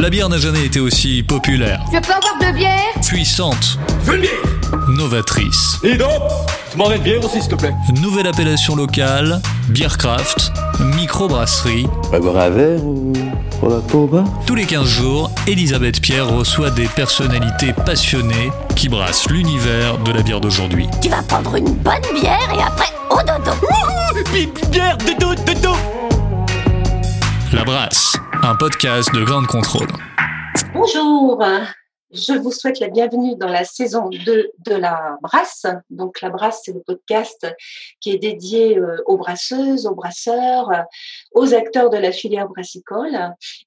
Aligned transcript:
La 0.00 0.08
bière 0.08 0.30
n'a 0.30 0.38
jamais 0.38 0.64
été 0.64 0.80
aussi 0.80 1.22
populaire. 1.22 1.84
Je 1.92 1.98
peux 1.98 2.10
avoir 2.10 2.38
de 2.40 2.56
bière 2.56 2.70
Puissante. 3.06 3.78
Novatrice. 4.88 5.76
Et 5.84 5.94
donc 5.94 6.22
Tu 6.70 6.78
m'en 6.78 6.90
une 6.90 7.02
bière 7.02 7.22
aussi, 7.22 7.42
s'il 7.42 7.50
te 7.50 7.54
plaît 7.54 7.74
Nouvelle 8.00 8.26
appellation 8.26 8.76
locale, 8.76 9.42
Beercraft, 9.68 10.52
microbrasserie. 10.96 11.86
On 12.04 12.08
va 12.12 12.18
boire 12.18 12.36
un 12.38 12.48
verre 12.48 12.82
ou 12.82 13.12
on 13.60 13.68
va 13.68 13.80
pas 13.82 13.98
au 13.98 14.06
bar 14.06 14.24
Tous 14.46 14.54
les 14.54 14.64
15 14.64 14.88
jours, 14.88 15.30
Elisabeth 15.46 16.00
Pierre 16.00 16.28
reçoit 16.28 16.70
des 16.70 16.86
personnalités 16.86 17.74
passionnées 17.74 18.50
qui 18.76 18.88
brassent 18.88 19.28
l'univers 19.28 19.98
de 19.98 20.12
la 20.12 20.22
bière 20.22 20.40
d'aujourd'hui. 20.40 20.88
Tu 21.02 21.10
vas 21.10 21.22
prendre 21.22 21.54
une 21.56 21.74
bonne 21.74 22.00
bière 22.18 22.48
et 22.56 22.62
après 22.62 22.88
au 23.10 23.18
dodo. 23.18 23.52
Bière, 24.70 24.96
dodo, 24.96 25.34
dodo 25.46 25.76
La 27.52 27.64
Brasse, 27.64 28.16
un 28.42 28.54
podcast 28.54 29.12
de 29.14 29.24
grande 29.24 29.46
contrôle. 29.46 29.88
Bonjour, 30.72 31.42
je 32.12 32.32
vous 32.32 32.50
souhaite 32.50 32.80
la 32.80 32.88
bienvenue 32.88 33.36
dans 33.36 33.48
la 33.48 33.64
saison 33.64 34.08
2 34.08 34.50
de 34.66 34.74
La 34.74 35.16
Brasse. 35.22 35.66
Donc 35.90 36.20
La 36.20 36.30
Brasse, 36.30 36.62
c'est 36.64 36.72
le 36.72 36.80
podcast 36.80 37.46
qui 38.00 38.10
est 38.10 38.18
dédié 38.18 38.78
euh, 38.78 38.96
aux 39.06 39.16
brasseuses, 39.16 39.86
aux 39.86 39.94
brasseurs, 39.94 40.70
aux 41.32 41.54
acteurs 41.54 41.90
de 41.90 41.98
la 41.98 42.12
filière 42.12 42.48
brassicole. 42.48 43.16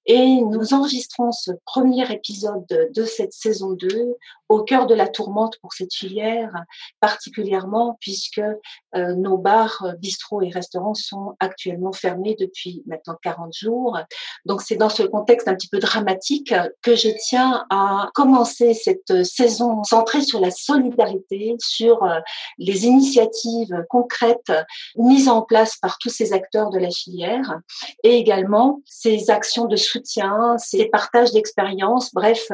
Et 0.05 0.41
nous 0.41 0.73
enregistrons 0.73 1.31
ce 1.31 1.51
premier 1.65 2.11
épisode 2.11 2.65
de 2.67 3.05
cette 3.05 3.33
saison 3.33 3.71
2 3.73 4.15
au 4.53 4.63
cœur 4.63 4.85
de 4.85 4.93
la 4.93 5.07
tourmente 5.07 5.57
pour 5.61 5.73
cette 5.73 5.93
filière, 5.93 6.51
particulièrement 6.99 7.97
puisque 7.99 8.39
euh, 8.39 9.15
nos 9.15 9.37
bars, 9.37 9.85
bistrots 9.97 10.41
et 10.43 10.49
restaurants 10.49 10.93
sont 10.93 11.35
actuellement 11.39 11.91
fermés 11.91 12.35
depuis 12.39 12.83
maintenant 12.85 13.17
40 13.21 13.53
jours. 13.53 13.97
Donc 14.45 14.61
c'est 14.61 14.75
dans 14.75 14.89
ce 14.89 15.03
contexte 15.03 15.47
un 15.47 15.55
petit 15.55 15.67
peu 15.67 15.79
dramatique 15.79 16.53
que 16.81 16.95
je 16.95 17.09
tiens 17.27 17.65
à 17.69 18.09
commencer 18.13 18.73
cette 18.73 19.23
saison 19.25 19.83
centrée 19.83 20.21
sur 20.21 20.39
la 20.39 20.51
solidarité, 20.51 21.55
sur 21.59 22.03
euh, 22.03 22.19
les 22.59 22.85
initiatives 22.85 23.85
concrètes 23.89 24.51
mises 24.95 25.29
en 25.29 25.41
place 25.41 25.77
par 25.77 25.97
tous 25.97 26.09
ces 26.09 26.31
acteurs 26.31 26.69
de 26.69 26.77
la 26.77 26.91
filière 26.91 27.59
et 28.03 28.17
également 28.17 28.81
ces 28.85 29.31
actions 29.31 29.65
de 29.65 29.75
soutien, 29.75 30.57
ces 30.59 30.85
partages 30.85 31.31
d'expériences, 31.31 32.13
bref, 32.13 32.47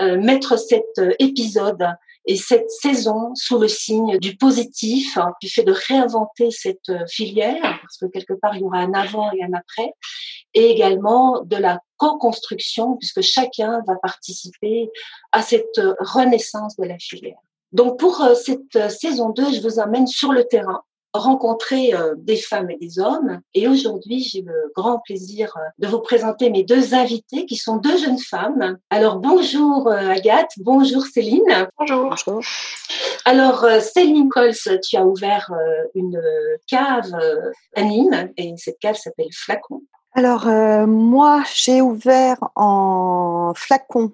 euh, 0.00 0.18
mettre 0.18 0.58
cette 0.58 1.00
épisode 1.32 1.86
et 2.26 2.36
cette 2.36 2.70
saison 2.70 3.34
sous 3.34 3.58
le 3.58 3.68
signe 3.68 4.18
du 4.18 4.36
positif, 4.36 5.16
hein, 5.18 5.32
du 5.40 5.48
fait 5.48 5.64
de 5.64 5.72
réinventer 5.72 6.50
cette 6.50 6.88
euh, 6.88 7.04
filière, 7.08 7.60
parce 7.60 7.96
que 7.98 8.06
quelque 8.06 8.34
part 8.34 8.54
il 8.54 8.60
y 8.60 8.64
aura 8.64 8.78
un 8.78 8.94
avant 8.94 9.30
et 9.32 9.42
un 9.42 9.52
après, 9.54 9.92
et 10.54 10.66
également 10.66 11.40
de 11.42 11.56
la 11.56 11.80
co-construction, 11.96 12.96
puisque 12.96 13.22
chacun 13.22 13.82
va 13.86 13.96
participer 13.96 14.90
à 15.32 15.42
cette 15.42 15.78
euh, 15.78 15.94
renaissance 15.98 16.76
de 16.76 16.84
la 16.84 16.98
filière. 16.98 17.38
Donc 17.72 17.98
pour 17.98 18.20
euh, 18.20 18.34
cette 18.34 18.90
saison 18.90 19.30
2, 19.30 19.54
je 19.54 19.60
vous 19.60 19.80
emmène 19.80 20.06
sur 20.06 20.32
le 20.32 20.44
terrain 20.44 20.82
rencontrer 21.14 21.94
euh, 21.94 22.14
des 22.16 22.36
femmes 22.36 22.70
et 22.70 22.76
des 22.76 22.98
hommes. 22.98 23.40
Et 23.54 23.68
aujourd'hui, 23.68 24.20
j'ai 24.22 24.42
le 24.42 24.72
grand 24.74 24.98
plaisir 25.00 25.54
euh, 25.56 25.60
de 25.78 25.88
vous 25.88 26.00
présenter 26.00 26.50
mes 26.50 26.64
deux 26.64 26.94
invités 26.94 27.46
qui 27.46 27.56
sont 27.56 27.76
deux 27.76 27.96
jeunes 27.98 28.18
femmes. 28.18 28.78
Alors 28.90 29.16
bonjour 29.16 29.88
euh, 29.88 30.10
Agathe, 30.10 30.52
bonjour 30.58 31.04
Céline. 31.04 31.68
Bonjour. 31.78 32.10
bonjour. 32.10 32.42
Alors 33.24 33.66
Céline 33.80 34.28
Cols, 34.28 34.54
tu 34.82 34.96
as 34.96 35.04
ouvert 35.04 35.50
une 35.94 36.20
cave 36.66 37.12
à 37.76 37.82
Nîmes 37.82 38.30
et 38.36 38.52
cette 38.56 38.78
cave 38.80 38.96
s'appelle 38.96 39.28
Flacon. 39.32 39.82
Alors 40.14 40.46
moi, 40.86 41.42
j'ai 41.54 41.80
ouvert 41.80 42.38
en 42.56 43.52
Flacon 43.54 44.12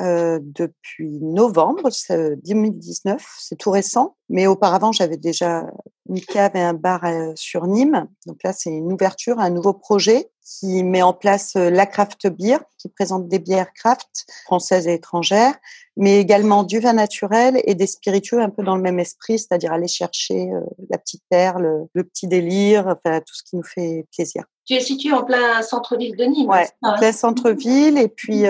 euh, 0.00 0.38
depuis 0.42 1.18
novembre 1.20 1.88
2019, 2.08 3.24
c'est 3.38 3.56
tout 3.56 3.70
récent. 3.70 4.16
Mais 4.28 4.46
auparavant, 4.46 4.92
j'avais 4.92 5.16
déjà 5.16 5.66
une 6.10 6.20
cave 6.20 6.52
et 6.54 6.60
un 6.60 6.74
bar 6.74 7.04
euh, 7.04 7.32
sur 7.36 7.66
Nîmes. 7.66 8.06
Donc 8.26 8.38
là, 8.44 8.52
c'est 8.52 8.70
une 8.70 8.92
ouverture, 8.92 9.38
un 9.38 9.50
nouveau 9.50 9.72
projet 9.72 10.30
qui 10.44 10.82
met 10.82 11.02
en 11.02 11.12
place 11.12 11.54
euh, 11.56 11.70
la 11.70 11.86
craft 11.86 12.26
beer, 12.26 12.58
qui 12.76 12.88
présente 12.88 13.28
des 13.28 13.38
bières 13.38 13.72
craft 13.72 14.26
françaises 14.44 14.88
et 14.88 14.94
étrangères, 14.94 15.54
mais 15.96 16.20
également 16.20 16.64
du 16.64 16.80
vin 16.80 16.92
naturel 16.92 17.62
et 17.64 17.74
des 17.74 17.86
spiritueux 17.86 18.40
un 18.40 18.50
peu 18.50 18.62
dans 18.62 18.76
le 18.76 18.82
même 18.82 18.98
esprit, 18.98 19.38
c'est-à-dire 19.38 19.72
aller 19.72 19.88
chercher 19.88 20.50
la 20.88 20.98
petite 20.98 21.22
perle, 21.28 21.86
le 21.92 22.04
petit 22.04 22.26
délire, 22.26 22.86
enfin 22.86 23.20
tout 23.20 23.34
ce 23.34 23.42
qui 23.42 23.56
nous 23.56 23.62
fait 23.62 24.06
plaisir. 24.14 24.44
Tu 24.66 24.74
es 24.74 24.80
situé 24.80 25.12
en 25.12 25.24
plein 25.24 25.62
centre-ville 25.62 26.16
de 26.16 26.24
Nîmes. 26.24 26.48
Ouais, 26.48 26.68
en 26.82 26.96
plein 26.96 27.12
centre-ville 27.12 27.98
et 27.98 28.08
puis 28.08 28.46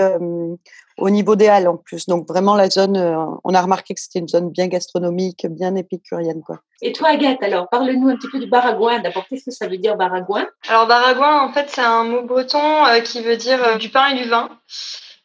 au 1.01 1.09
niveau 1.09 1.35
des 1.35 1.47
halles 1.47 1.67
en 1.67 1.77
plus. 1.77 2.05
Donc 2.07 2.27
vraiment 2.27 2.55
la 2.55 2.69
zone, 2.69 2.95
euh, 2.95 3.25
on 3.43 3.53
a 3.53 3.61
remarqué 3.61 3.93
que 3.93 3.99
c'était 3.99 4.19
une 4.19 4.27
zone 4.27 4.49
bien 4.49 4.67
gastronomique, 4.67 5.47
bien 5.49 5.75
épicurienne 5.75 6.41
quoi. 6.41 6.59
Et 6.83 6.93
toi 6.93 7.09
Agathe, 7.09 7.43
alors 7.43 7.69
parle-nous 7.69 8.09
un 8.09 8.15
petit 8.15 8.29
peu 8.29 8.39
du 8.39 8.47
baragouin. 8.47 8.99
D'abord, 8.99 9.27
qu'est-ce 9.27 9.45
que 9.45 9.51
ça 9.51 9.67
veut 9.67 9.77
dire 9.77 9.95
baragouin? 9.95 10.47
Alors 10.67 10.87
baragouin, 10.87 11.41
en 11.41 11.53
fait, 11.53 11.69
c'est 11.69 11.81
un 11.81 12.03
mot 12.03 12.23
breton 12.23 12.85
euh, 12.87 12.99
qui 13.01 13.21
veut 13.21 13.37
dire 13.37 13.63
euh, 13.63 13.75
du 13.75 13.89
pain 13.89 14.07
et 14.07 14.15
du 14.15 14.27
vin. 14.27 14.49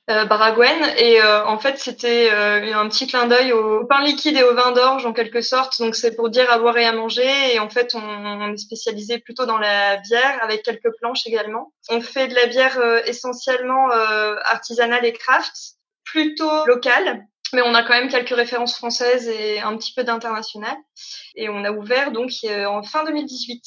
Euh, 0.08 0.24
Baragouin 0.24 0.94
et 0.98 1.20
en 1.20 1.58
fait 1.58 1.80
c'était 1.80 2.30
un 2.30 2.88
petit 2.88 3.08
clin 3.08 3.26
d'œil 3.26 3.50
au 3.50 3.84
pain 3.86 4.04
liquide 4.04 4.36
et 4.36 4.44
au 4.44 4.54
vin 4.54 4.70
d'orge 4.70 5.04
en 5.04 5.12
quelque 5.12 5.40
sorte 5.40 5.80
donc 5.80 5.96
c'est 5.96 6.14
pour 6.14 6.30
dire 6.30 6.48
à 6.48 6.60
boire 6.60 6.78
et 6.78 6.86
à 6.86 6.92
manger 6.92 7.28
et 7.52 7.58
en 7.58 7.68
fait 7.68 7.92
on, 7.96 8.52
est 8.52 8.56
spécialisé 8.56 9.18
plutôt 9.18 9.46
dans 9.46 9.58
la 9.58 9.96
bière 9.96 10.38
avec 10.42 10.62
quelques 10.62 10.96
planches 11.00 11.26
également 11.26 11.72
on 11.90 12.00
fait 12.00 12.28
de 12.28 12.36
la 12.36 12.46
bière 12.46 12.78
essentiellement 13.06 13.90
artisanale 14.44 15.04
et 15.04 15.12
craft 15.12 15.76
plutôt 16.06 16.64
locale, 16.66 17.26
mais 17.56 17.62
on 17.62 17.74
a 17.74 17.82
quand 17.82 17.94
même 17.94 18.10
quelques 18.10 18.36
références 18.36 18.76
françaises 18.76 19.28
et 19.28 19.60
un 19.60 19.74
petit 19.78 19.94
peu 19.94 20.04
d'international. 20.04 20.76
Et 21.36 21.48
on 21.48 21.64
a 21.64 21.72
ouvert 21.72 22.12
donc 22.12 22.30
en 22.44 22.82
fin 22.82 23.02
2018. 23.04 23.62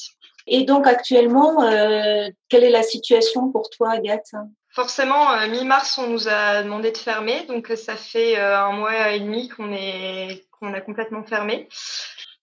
Et 0.46 0.64
donc 0.64 0.86
actuellement, 0.86 1.62
euh, 1.62 2.28
quelle 2.48 2.64
est 2.64 2.70
la 2.70 2.84
situation 2.84 3.50
pour 3.50 3.68
toi, 3.70 3.90
Agathe? 3.90 4.32
Forcément, 4.70 5.32
euh, 5.32 5.48
mi-mars, 5.48 5.98
on 5.98 6.06
nous 6.06 6.28
a 6.28 6.62
demandé 6.62 6.92
de 6.92 6.96
fermer, 6.96 7.42
donc 7.48 7.72
ça 7.76 7.96
fait 7.96 8.38
euh, 8.38 8.58
un 8.58 8.72
mois 8.72 9.10
et 9.10 9.20
demi 9.20 9.48
qu'on 9.48 9.72
est 9.72 10.44
qu'on 10.58 10.72
a 10.72 10.80
complètement 10.80 11.24
fermé. 11.24 11.68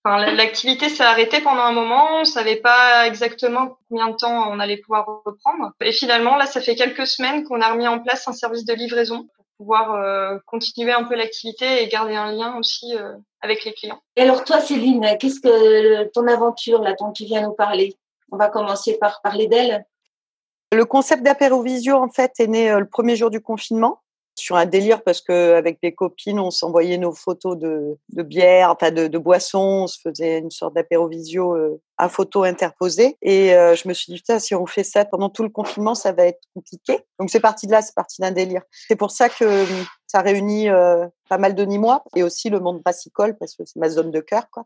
Enfin, 0.04 0.32
L'activité 0.34 0.90
s'est 0.90 1.04
arrêtée 1.04 1.40
pendant 1.42 1.62
un 1.62 1.72
moment, 1.72 2.20
on 2.20 2.26
savait 2.26 2.58
pas 2.58 3.08
exactement 3.08 3.78
combien 3.88 4.10
de 4.10 4.16
temps 4.16 4.52
on 4.52 4.60
allait 4.60 4.78
pouvoir 4.78 5.06
reprendre. 5.26 5.72
Et 5.82 5.92
finalement, 5.92 6.36
là, 6.36 6.46
ça 6.46 6.62
fait 6.62 6.76
quelques 6.76 7.08
semaines 7.08 7.44
qu'on 7.44 7.62
a 7.62 7.72
remis 7.72 7.88
en 7.88 8.00
place 8.00 8.28
un 8.28 8.34
service 8.34 8.66
de 8.66 8.74
livraison 8.74 9.28
pouvoir 9.58 9.96
euh, 9.96 10.38
continuer 10.46 10.92
un 10.92 11.04
peu 11.04 11.16
l'activité 11.16 11.84
et 11.84 11.88
garder 11.88 12.16
un 12.16 12.32
lien 12.32 12.58
aussi 12.58 12.96
euh, 12.96 13.14
avec 13.42 13.66
les 13.66 13.74
clients. 13.74 14.00
Et 14.16 14.22
alors 14.22 14.44
toi, 14.44 14.60
Céline, 14.60 15.18
qu'est-ce 15.20 15.40
que 15.40 16.04
ton 16.12 16.28
aventure 16.28 16.82
là 16.82 16.94
dont 17.00 17.12
tu 17.12 17.26
viens 17.26 17.42
nous 17.42 17.54
parler? 17.54 17.96
On 18.32 18.38
va 18.38 18.50
commencer 18.50 18.98
par 19.00 19.22
parler 19.22 19.48
d'elle. 19.48 19.86
Le 20.74 20.86
concept 20.86 21.24
d'apérovisio 21.24 21.96
en 21.96 22.10
fait 22.10 22.34
est 22.40 22.48
né 22.48 22.70
euh, 22.70 22.80
le 22.80 22.88
premier 22.88 23.16
jour 23.16 23.30
du 23.30 23.42
confinement 23.42 24.02
sur 24.40 24.56
un 24.56 24.66
délire 24.66 25.04
parce 25.04 25.22
que 25.22 25.54
avec 25.54 25.80
des 25.82 25.94
copines, 25.94 26.40
on 26.40 26.52
s'envoyait 26.52 26.98
nos 26.98 27.12
photos 27.12 27.58
de, 27.58 27.98
bière, 28.10 28.72
enfin 28.72 28.92
de, 28.92 29.18
boissons, 29.18 29.84
on 29.84 29.88
se 29.88 30.00
faisait 30.00 30.40
une 30.40 30.52
sorte 30.52 30.76
d'apérovisio 30.76 31.56
euh, 31.56 31.82
à 31.98 32.08
photo 32.08 32.44
interposée. 32.44 33.18
Et 33.22 33.54
euh, 33.54 33.76
je 33.76 33.88
me 33.88 33.94
suis 33.94 34.14
dit, 34.14 34.20
putain, 34.20 34.40
si 34.40 34.54
on 34.54 34.66
fait 34.66 34.84
ça 34.84 35.06
pendant 35.06 35.30
tout 35.30 35.44
le 35.44 35.50
confinement, 35.50 35.96
ça 35.96 36.12
va 36.12 36.26
être 36.26 36.42
compliqué. 36.54 37.00
Donc 37.20 37.30
c'est 37.30 37.40
parti 37.40 37.66
de 37.66 37.72
là, 37.72 37.82
c'est 37.82 37.96
parti 37.96 38.22
d'un 38.22 38.32
délire. 38.32 38.62
C'est 38.88 38.96
pour 38.96 39.12
ça 39.12 39.28
que 39.30 39.44
euh, 39.44 39.66
ça 40.06 40.22
réunit 40.22 40.70
pas 41.28 41.38
mal 41.38 41.54
de 41.54 41.66
Nîmois 41.66 42.02
et 42.16 42.24
aussi 42.24 42.50
le 42.50 42.62
monde 42.62 42.82
brassicole 42.82 43.36
parce 43.38 43.56
que 43.56 43.64
c'est 43.66 43.78
ma 43.78 43.90
zone 43.90 44.10
de 44.10 44.22
cœur. 44.22 44.50
quoi. 44.50 44.64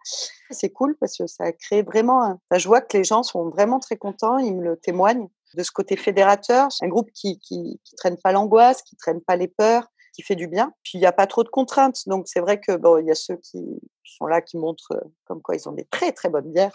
C'est 0.51 0.69
cool 0.69 0.95
parce 0.99 1.17
que 1.17 1.25
ça 1.25 1.45
a 1.45 1.51
créé 1.51 1.81
vraiment. 1.81 2.23
Un... 2.23 2.39
Enfin, 2.49 2.59
je 2.59 2.67
vois 2.67 2.81
que 2.81 2.95
les 2.95 3.03
gens 3.03 3.23
sont 3.23 3.49
vraiment 3.49 3.79
très 3.79 3.97
contents, 3.97 4.37
ils 4.37 4.55
me 4.55 4.63
le 4.63 4.77
témoignent 4.77 5.29
de 5.55 5.63
ce 5.63 5.71
côté 5.71 5.95
fédérateur. 5.95 6.71
C'est 6.71 6.85
un 6.85 6.89
groupe 6.89 7.09
qui, 7.13 7.39
qui, 7.39 7.79
qui 7.83 7.95
traîne 7.95 8.17
pas 8.17 8.31
l'angoisse, 8.31 8.81
qui 8.81 8.95
traîne 8.95 9.21
pas 9.21 9.35
les 9.35 9.47
peurs, 9.47 9.87
qui 10.13 10.21
fait 10.21 10.35
du 10.35 10.47
bien. 10.47 10.73
Puis 10.83 10.93
il 10.95 10.99
n'y 10.99 11.05
a 11.05 11.11
pas 11.11 11.27
trop 11.27 11.43
de 11.43 11.49
contraintes. 11.49 12.07
Donc 12.07 12.27
c'est 12.27 12.39
vrai 12.39 12.59
que 12.59 12.75
bon, 12.75 12.97
il 12.97 13.07
y 13.07 13.11
a 13.11 13.15
ceux 13.15 13.37
qui 13.37 13.79
sont 14.03 14.25
là 14.25 14.41
qui 14.41 14.57
montrent 14.57 14.91
euh, 14.93 15.07
comme 15.25 15.41
quoi 15.41 15.55
ils 15.55 15.67
ont 15.69 15.71
des 15.71 15.85
très 15.85 16.11
très 16.11 16.29
bonnes 16.29 16.51
bières. 16.51 16.73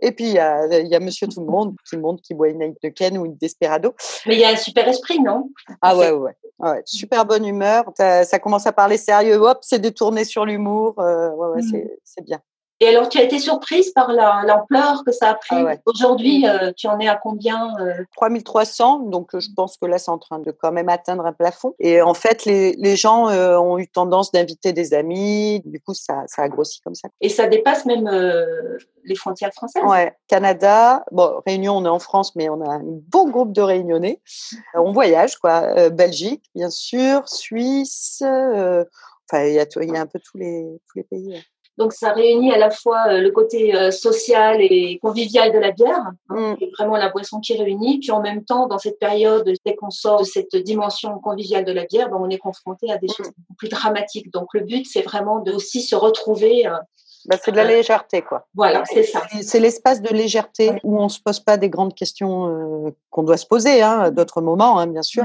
Et 0.00 0.12
puis 0.12 0.24
il 0.24 0.34
y 0.34 0.38
a, 0.38 0.66
y 0.66 0.94
a 0.94 1.00
Monsieur 1.00 1.26
Tout 1.26 1.40
le 1.40 1.50
Monde 1.50 1.74
qui 1.88 1.96
montre 1.96 2.22
qu'il 2.22 2.36
boit 2.36 2.48
une 2.48 2.74
Ken 2.94 3.18
ou 3.18 3.26
une 3.26 3.36
Desperado. 3.36 3.94
Mais 4.26 4.34
il 4.34 4.40
y 4.40 4.44
a 4.44 4.50
un 4.50 4.56
super 4.56 4.86
esprit, 4.88 5.20
non? 5.20 5.50
Ah 5.82 5.96
ouais, 5.96 6.10
ouais, 6.10 6.36
ouais, 6.60 6.82
super 6.84 7.24
bonne 7.24 7.44
humeur. 7.44 7.84
Ça, 7.96 8.38
commence 8.38 8.66
à 8.66 8.72
parler 8.72 8.98
sérieux. 8.98 9.36
Hop, 9.36 9.58
c'est 9.62 9.80
détourné 9.80 10.24
sur 10.24 10.44
l'humour. 10.44 10.98
Euh, 10.98 11.30
ouais, 11.30 11.48
ouais, 11.48 11.62
mmh. 11.62 11.88
c'est 12.04 12.24
bien. 12.24 12.40
Et 12.80 12.88
alors, 12.88 13.08
tu 13.08 13.18
as 13.18 13.22
été 13.22 13.38
surprise 13.38 13.90
par 13.92 14.12
l'ampleur 14.12 15.02
que 15.04 15.12
ça 15.12 15.30
a 15.30 15.34
pris. 15.34 15.56
Ah 15.56 15.76
Aujourd'hui, 15.86 16.46
euh, 16.46 16.72
tu 16.76 16.86
en 16.88 16.98
es 17.00 17.08
à 17.08 17.16
combien 17.16 17.72
3300, 18.16 19.00
donc 19.00 19.30
je 19.32 19.48
pense 19.56 19.78
que 19.78 19.86
là, 19.86 19.98
c'est 19.98 20.10
en 20.10 20.18
train 20.18 20.40
de 20.40 20.50
quand 20.50 20.72
même 20.72 20.90
atteindre 20.90 21.24
un 21.24 21.32
plafond. 21.32 21.74
Et 21.78 22.02
en 22.02 22.12
fait, 22.12 22.44
les, 22.44 22.72
les 22.72 22.96
gens 22.96 23.28
ont 23.28 23.78
eu 23.78 23.88
tendance 23.88 24.30
d'inviter 24.30 24.74
des 24.74 24.92
amis. 24.92 25.62
Du 25.64 25.80
coup, 25.80 25.94
ça, 25.94 26.24
ça 26.26 26.42
a 26.42 26.48
grossi 26.48 26.80
comme 26.82 26.94
ça. 26.94 27.08
Et 27.22 27.30
ça 27.30 27.46
dépasse 27.46 27.86
même 27.86 28.10
les 29.04 29.14
frontières 29.14 29.52
françaises. 29.54 29.82
Ouais, 29.84 30.14
Canada. 30.28 31.02
Bon, 31.12 31.40
Réunion, 31.46 31.78
on 31.78 31.84
est 31.86 31.88
en 31.88 31.98
France, 31.98 32.36
mais 32.36 32.50
on 32.50 32.60
a 32.60 32.74
un 32.74 32.82
bon 32.84 33.30
groupe 33.30 33.52
de 33.52 33.62
Réunionnais. 33.62 34.20
on 34.74 34.92
voyage, 34.92 35.36
quoi. 35.36 35.88
Belgique, 35.88 36.44
bien 36.54 36.70
sûr, 36.70 37.26
Suisse. 37.26 38.22
Enfin, 38.22 39.44
il 39.44 39.52
y, 39.52 39.86
y 39.92 39.96
a 39.96 40.00
un 40.00 40.06
peu 40.06 40.20
tous 40.20 40.36
les, 40.36 40.66
tous 40.88 40.98
les 40.98 41.04
pays. 41.04 41.42
Donc, 41.78 41.92
ça 41.92 42.12
réunit 42.12 42.52
à 42.52 42.58
la 42.58 42.70
fois 42.70 43.04
euh, 43.08 43.20
le 43.20 43.30
côté 43.30 43.74
euh, 43.74 43.90
social 43.90 44.62
et 44.62 44.98
convivial 45.02 45.52
de 45.52 45.58
la 45.58 45.72
bière, 45.72 46.12
hein, 46.30 46.56
mm. 46.58 46.64
vraiment 46.76 46.96
la 46.96 47.10
boisson 47.10 47.40
qui 47.40 47.54
réunit, 47.56 47.98
puis 47.98 48.10
en 48.12 48.22
même 48.22 48.44
temps, 48.44 48.66
dans 48.66 48.78
cette 48.78 48.98
période, 48.98 49.52
dès 49.64 49.76
qu'on 49.76 49.90
sort 49.90 50.20
de 50.20 50.24
cette 50.24 50.56
dimension 50.56 51.18
conviviale 51.18 51.66
de 51.66 51.72
la 51.72 51.84
bière, 51.84 52.08
ben, 52.08 52.16
on 52.18 52.30
est 52.30 52.38
confronté 52.38 52.90
à 52.90 52.96
des 52.96 53.08
mm. 53.08 53.14
choses 53.16 53.30
plus 53.58 53.68
dramatiques. 53.68 54.32
Donc, 54.32 54.54
le 54.54 54.60
but, 54.60 54.86
c'est 54.90 55.02
vraiment 55.02 55.40
de 55.40 55.52
aussi 55.52 55.82
se 55.82 55.94
retrouver. 55.94 56.66
Euh, 56.66 56.76
bah, 57.26 57.36
c'est 57.42 57.50
de 57.50 57.56
la 57.56 57.64
légèreté, 57.64 58.22
quoi. 58.22 58.46
Voilà, 58.54 58.84
c'est 58.86 59.02
ça. 59.02 59.20
C'est 59.42 59.60
l'espace 59.60 60.00
de 60.00 60.14
légèreté 60.14 60.72
où 60.82 60.98
on 60.98 61.08
se 61.08 61.20
pose 61.20 61.40
pas 61.40 61.56
des 61.56 61.68
grandes 61.68 61.94
questions 61.94 62.94
qu'on 63.10 63.24
doit 63.24 63.36
se 63.36 63.46
poser, 63.46 63.82
hein, 63.82 63.98
à 63.98 64.10
d'autres 64.12 64.40
moments, 64.40 64.78
hein, 64.78 64.86
bien 64.86 65.02
sûr. 65.02 65.24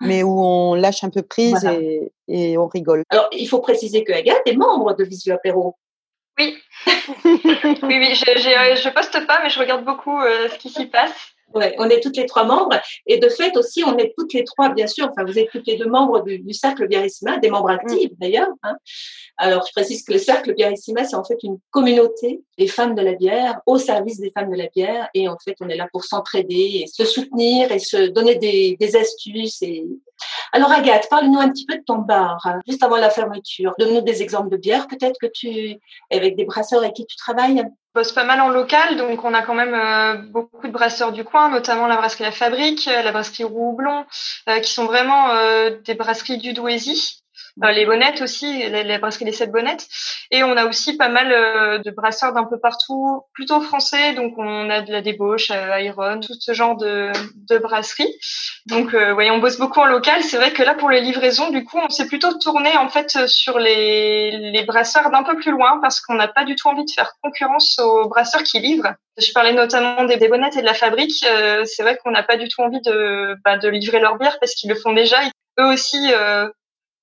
mais 0.00 0.22
où 0.22 0.40
on 0.40 0.74
lâche 0.74 1.02
un 1.02 1.10
peu 1.10 1.22
prise 1.22 1.64
et, 1.64 2.12
et, 2.28 2.56
on 2.56 2.68
rigole. 2.68 3.02
Alors, 3.10 3.28
il 3.32 3.46
faut 3.46 3.58
préciser 3.58 4.04
que 4.04 4.12
Agathe 4.12 4.46
est 4.46 4.56
membre 4.56 4.94
de 4.94 5.02
Visu 5.02 5.32
Apéro. 5.32 5.74
Oui, 6.40 6.56
oui, 7.24 7.98
oui, 7.98 8.14
je, 8.14 8.24
je, 8.24 8.88
poste 8.88 9.26
pas, 9.26 9.40
mais 9.42 9.50
je 9.50 9.58
regarde 9.58 9.84
beaucoup 9.84 10.18
euh, 10.18 10.48
ce 10.48 10.56
qui 10.56 10.70
s'y 10.70 10.86
passe. 10.86 11.12
Ouais, 11.52 11.74
on 11.78 11.90
est 11.90 12.00
toutes 12.00 12.16
les 12.16 12.26
trois 12.26 12.44
membres 12.44 12.80
et 13.06 13.18
de 13.18 13.28
fait 13.28 13.56
aussi, 13.56 13.82
on 13.84 13.98
est 13.98 14.14
toutes 14.16 14.32
les 14.32 14.44
trois, 14.44 14.68
bien 14.68 14.86
sûr. 14.86 15.10
Enfin, 15.10 15.24
vous 15.24 15.36
êtes 15.36 15.50
toutes 15.50 15.66
les 15.66 15.76
deux 15.76 15.88
membres 15.88 16.22
du, 16.22 16.54
cercle 16.54 16.86
Biarissima, 16.86 17.38
des 17.38 17.50
membres 17.50 17.70
actifs 17.70 18.12
d'ailleurs. 18.18 18.48
Hein. 18.62 18.76
Alors, 19.36 19.66
je 19.66 19.72
précise 19.72 20.04
que 20.04 20.12
le 20.12 20.20
cercle 20.20 20.54
Biarissima, 20.54 21.04
c'est 21.04 21.16
en 21.16 21.24
fait 21.24 21.38
une 21.42 21.58
communauté 21.70 22.40
des 22.56 22.68
femmes 22.68 22.94
de 22.94 23.02
la 23.02 23.14
bière 23.14 23.60
au 23.66 23.78
service 23.78 24.20
des 24.20 24.30
femmes 24.30 24.50
de 24.50 24.56
la 24.56 24.68
bière 24.68 25.08
et 25.12 25.28
en 25.28 25.36
fait, 25.44 25.56
on 25.60 25.68
est 25.68 25.76
là 25.76 25.88
pour 25.90 26.04
s'entraider 26.04 26.84
et 26.84 26.86
se 26.86 27.04
soutenir 27.04 27.72
et 27.72 27.80
se 27.80 28.08
donner 28.08 28.36
des, 28.36 28.76
des 28.78 28.96
astuces 28.96 29.60
et 29.62 29.84
alors 30.52 30.72
Agathe, 30.72 31.08
parle-nous 31.08 31.38
un 31.38 31.48
petit 31.48 31.66
peu 31.66 31.76
de 31.76 31.82
ton 31.82 31.98
bar, 31.98 32.38
hein, 32.44 32.60
juste 32.66 32.82
avant 32.82 32.96
la 32.96 33.10
fermeture. 33.10 33.74
Donne-nous 33.78 34.00
des 34.00 34.22
exemples 34.22 34.50
de 34.50 34.56
bières, 34.56 34.88
peut-être 34.88 35.18
que 35.20 35.26
tu, 35.26 35.76
avec 36.10 36.36
des 36.36 36.44
brasseurs 36.44 36.80
avec 36.80 36.94
qui 36.94 37.06
tu 37.06 37.16
travailles. 37.16 37.64
Bosse 37.94 38.12
pas 38.12 38.24
mal 38.24 38.40
en 38.40 38.48
local, 38.48 38.96
donc 38.96 39.24
on 39.24 39.34
a 39.34 39.42
quand 39.42 39.54
même 39.54 39.74
euh, 39.74 40.14
beaucoup 40.30 40.66
de 40.66 40.72
brasseurs 40.72 41.10
du 41.10 41.24
coin, 41.24 41.48
notamment 41.48 41.88
la 41.88 41.96
brasserie 41.96 42.22
La 42.22 42.30
Fabrique, 42.30 42.86
la 42.86 43.10
brasserie 43.10 43.44
Roublon, 43.44 44.04
euh, 44.48 44.60
qui 44.60 44.72
sont 44.72 44.86
vraiment 44.86 45.30
euh, 45.30 45.70
des 45.84 45.94
brasseries 45.94 46.38
du 46.38 46.52
Douaisis. 46.52 47.24
Euh, 47.64 47.72
les 47.72 47.86
bonnettes 47.86 48.22
aussi, 48.22 48.68
les, 48.68 48.98
brasseries 48.98 49.24
des 49.24 49.32
sept 49.32 49.50
bonnettes. 49.50 49.86
Et 50.30 50.42
on 50.42 50.56
a 50.56 50.66
aussi 50.66 50.96
pas 50.96 51.08
mal 51.08 51.32
euh, 51.32 51.78
de 51.78 51.90
brasseurs 51.90 52.32
d'un 52.32 52.44
peu 52.44 52.58
partout, 52.58 53.22
plutôt 53.32 53.60
français. 53.60 54.14
Donc 54.14 54.34
on 54.38 54.70
a 54.70 54.80
de 54.80 54.92
la 54.92 55.02
débauche, 55.02 55.50
euh, 55.50 55.80
Iron, 55.80 56.20
tout 56.20 56.34
ce 56.38 56.52
genre 56.52 56.76
de, 56.76 57.10
de 57.48 57.58
brasseries. 57.58 58.14
Donc 58.66 58.94
euh, 58.94 59.14
on 59.32 59.38
bosse 59.38 59.58
beaucoup 59.58 59.80
en 59.80 59.86
local. 59.86 60.22
C'est 60.22 60.36
vrai 60.36 60.52
que 60.52 60.62
là 60.62 60.74
pour 60.74 60.90
les 60.90 61.00
livraisons, 61.00 61.50
du 61.50 61.64
coup, 61.64 61.78
on 61.78 61.90
s'est 61.90 62.06
plutôt 62.06 62.32
tourné 62.34 62.76
en 62.76 62.88
fait 62.88 63.26
sur 63.26 63.58
les, 63.58 64.30
les 64.30 64.62
brasseurs 64.64 65.10
d'un 65.10 65.22
peu 65.22 65.36
plus 65.36 65.50
loin 65.50 65.78
parce 65.80 66.00
qu'on 66.00 66.14
n'a 66.14 66.28
pas 66.28 66.44
du 66.44 66.54
tout 66.56 66.68
envie 66.68 66.84
de 66.84 66.90
faire 66.90 67.12
concurrence 67.22 67.78
aux 67.78 68.08
brasseurs 68.08 68.42
qui 68.42 68.60
livrent. 68.60 68.94
Je 69.18 69.32
parlais 69.32 69.52
notamment 69.52 70.04
des, 70.04 70.16
bonnettes 70.28 70.56
et 70.56 70.60
de 70.60 70.66
la 70.66 70.74
fabrique. 70.74 71.26
c'est 71.64 71.82
vrai 71.82 71.98
qu'on 72.02 72.10
n'a 72.10 72.22
pas 72.22 72.36
du 72.36 72.48
tout 72.48 72.62
envie 72.62 72.80
de, 72.80 73.36
bah, 73.44 73.58
de 73.58 73.68
livrer 73.68 74.00
leur 74.00 74.16
bière 74.16 74.38
parce 74.40 74.54
qu'ils 74.54 74.70
le 74.70 74.76
font 74.76 74.92
déjà. 74.92 75.18
Eux 75.58 75.66
aussi 75.66 76.12
euh, 76.12 76.48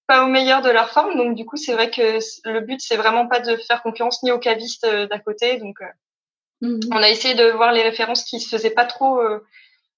pas 0.07 0.23
au 0.23 0.27
meilleur 0.27 0.61
de 0.61 0.69
leur 0.69 0.89
forme. 0.89 1.15
Donc 1.17 1.35
du 1.35 1.45
coup, 1.45 1.57
c'est 1.57 1.73
vrai 1.73 1.91
que 1.91 2.19
le 2.45 2.61
but 2.61 2.81
c'est 2.81 2.95
vraiment 2.95 3.27
pas 3.27 3.41
de 3.41 3.55
faire 3.57 3.83
concurrence 3.83 4.23
ni 4.23 4.31
aux 4.31 4.39
cavistes 4.39 4.85
euh, 4.85 5.05
d'à 5.07 5.19
côté. 5.19 5.57
Donc 5.59 5.81
euh, 5.81 6.67
mhm. 6.67 6.79
on 6.91 6.97
a 6.97 7.09
essayé 7.09 7.35
de 7.35 7.51
voir 7.51 7.73
les 7.73 7.83
références 7.83 8.23
qui 8.23 8.39
se 8.39 8.49
faisaient 8.49 8.71
pas 8.71 8.85
trop 8.85 9.19
euh, 9.19 9.43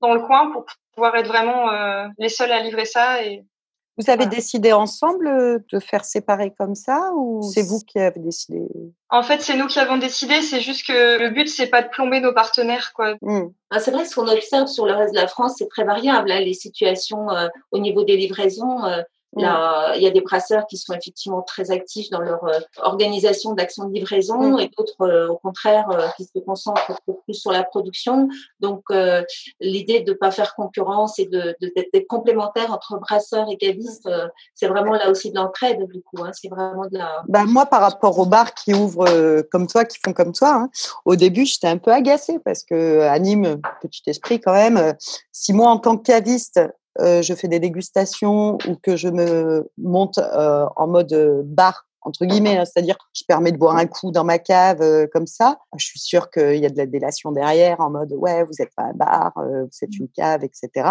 dans 0.01 0.13
le 0.13 0.21
coin 0.21 0.51
pour 0.51 0.65
pouvoir 0.93 1.15
être 1.15 1.27
vraiment 1.27 1.69
les 2.17 2.29
seuls 2.29 2.51
à 2.51 2.61
livrer 2.61 2.85
ça 2.85 3.23
et 3.23 3.43
vous 3.97 4.09
avez 4.09 4.27
décidé 4.27 4.71
ensemble 4.71 5.61
de 5.73 5.79
faire 5.79 6.05
séparer 6.05 6.53
comme 6.57 6.73
ça 6.73 7.11
ou 7.15 7.41
c'est 7.53 7.63
vous 7.63 7.81
qui 7.81 7.99
avez 7.99 8.21
décidé? 8.21 8.61
En 9.09 9.23
fait, 9.23 9.41
c'est 9.41 9.57
nous 9.57 9.67
qui 9.67 9.77
avons 9.77 9.97
décidé. 9.97 10.41
C'est 10.41 10.61
juste 10.61 10.87
que 10.87 11.19
le 11.19 11.29
but, 11.31 11.49
c'est 11.49 11.67
pas 11.67 11.81
de 11.81 11.89
plomber 11.89 12.21
nos 12.21 12.33
partenaires, 12.33 12.93
quoi. 12.93 13.15
Mmh. 13.21 13.49
Ah, 13.71 13.79
c'est 13.81 13.91
vrai, 13.91 14.05
ce 14.05 14.15
qu'on 14.15 14.29
observe 14.29 14.67
sur 14.67 14.85
le 14.85 14.93
reste 14.93 15.13
de 15.13 15.19
la 15.19 15.27
France, 15.27 15.55
c'est 15.57 15.67
très 15.67 15.83
variable. 15.83 16.31
Hein, 16.31 16.39
les 16.39 16.53
situations 16.53 17.27
au 17.71 17.79
niveau 17.79 18.05
des 18.05 18.15
livraisons. 18.15 18.83
Là, 19.35 19.95
il 19.95 20.01
y 20.01 20.07
a 20.07 20.09
des 20.09 20.21
brasseurs 20.21 20.65
qui 20.65 20.77
sont 20.77 20.93
effectivement 20.93 21.43
très 21.43 21.69
actifs 21.69 22.09
dans 22.09 22.19
leur 22.19 22.43
euh, 22.45 22.59
organisation 22.77 23.53
d'action 23.53 23.85
de 23.85 23.93
livraison 23.93 24.57
et 24.57 24.71
d'autres, 24.75 25.01
euh, 25.01 25.27
au 25.29 25.37
contraire, 25.37 25.87
euh, 25.91 26.07
qui 26.17 26.25
se 26.25 26.39
concentrent 26.39 26.99
plus 27.25 27.35
sur 27.35 27.51
la 27.51 27.63
production. 27.63 28.27
Donc, 28.59 28.85
l'idée 29.59 30.01
de 30.01 30.11
ne 30.11 30.17
pas 30.17 30.31
faire 30.31 30.55
concurrence 30.55 31.19
et 31.19 31.25
de, 31.25 31.55
d'être 31.61 32.07
complémentaire 32.07 32.71
entre 32.71 32.99
brasseurs 32.99 33.47
et 33.51 33.57
cavistes, 33.57 34.09
c'est 34.55 34.67
vraiment 34.67 34.93
là 34.93 35.09
aussi 35.09 35.31
de 35.31 35.35
l'entraide, 35.35 35.87
du 35.87 36.01
coup. 36.01 36.23
Hein, 36.23 36.31
c'est 36.33 36.49
vraiment 36.49 36.85
de 36.87 36.97
la. 36.97 37.23
Bah, 37.27 37.45
moi, 37.45 37.65
par 37.65 37.81
rapport 37.81 38.17
aux 38.17 38.25
bars 38.25 38.53
qui 38.53 38.73
ouvrent 38.73 39.41
comme 39.51 39.67
toi, 39.67 39.85
qui 39.85 39.99
font 40.03 40.13
comme 40.13 40.33
toi, 40.33 40.53
hein, 40.53 40.69
au 41.05 41.15
début, 41.15 41.45
j'étais 41.45 41.67
un 41.67 41.77
peu 41.77 41.91
agacée 41.91 42.39
parce 42.39 42.63
que 42.63 43.01
anime 43.01 43.61
petit 43.81 44.03
esprit 44.07 44.39
quand 44.39 44.53
même. 44.53 44.95
Si 45.31 45.53
moi, 45.53 45.69
en 45.69 45.77
tant 45.77 45.97
que 45.97 46.03
caviste, 46.03 46.59
euh, 46.99 47.21
je 47.21 47.33
fais 47.33 47.47
des 47.47 47.59
dégustations 47.59 48.57
ou 48.67 48.75
que 48.75 48.95
je 48.95 49.07
me 49.07 49.69
monte 49.77 50.17
euh, 50.17 50.65
en 50.75 50.87
mode 50.87 51.13
euh, 51.13 51.41
bar 51.45 51.85
entre 52.01 52.25
guillemets, 52.25 52.57
hein, 52.57 52.63
c'est-à-dire 52.65 52.97
je 53.13 53.23
permets 53.27 53.51
de 53.51 53.57
boire 53.57 53.75
un 53.75 53.85
coup 53.85 54.11
dans 54.11 54.23
ma 54.23 54.39
cave 54.39 55.07
comme 55.11 55.27
ça. 55.27 55.59
Je 55.77 55.85
suis 55.85 55.99
sûre 55.99 56.31
qu'il 56.31 56.55
y 56.55 56.65
a 56.65 56.69
de 56.69 56.77
la 56.77 56.85
délation 56.85 57.31
derrière 57.33 57.81
en 57.81 57.89
mode 57.89 58.13
ouais 58.13 58.43
vous 58.43 58.61
êtes 58.61 58.73
pas 58.73 58.83
un 58.83 58.93
bar, 58.93 59.33
vous 59.35 59.77
êtes 59.81 59.97
une 59.97 60.07
cave, 60.07 60.43
etc. 60.45 60.89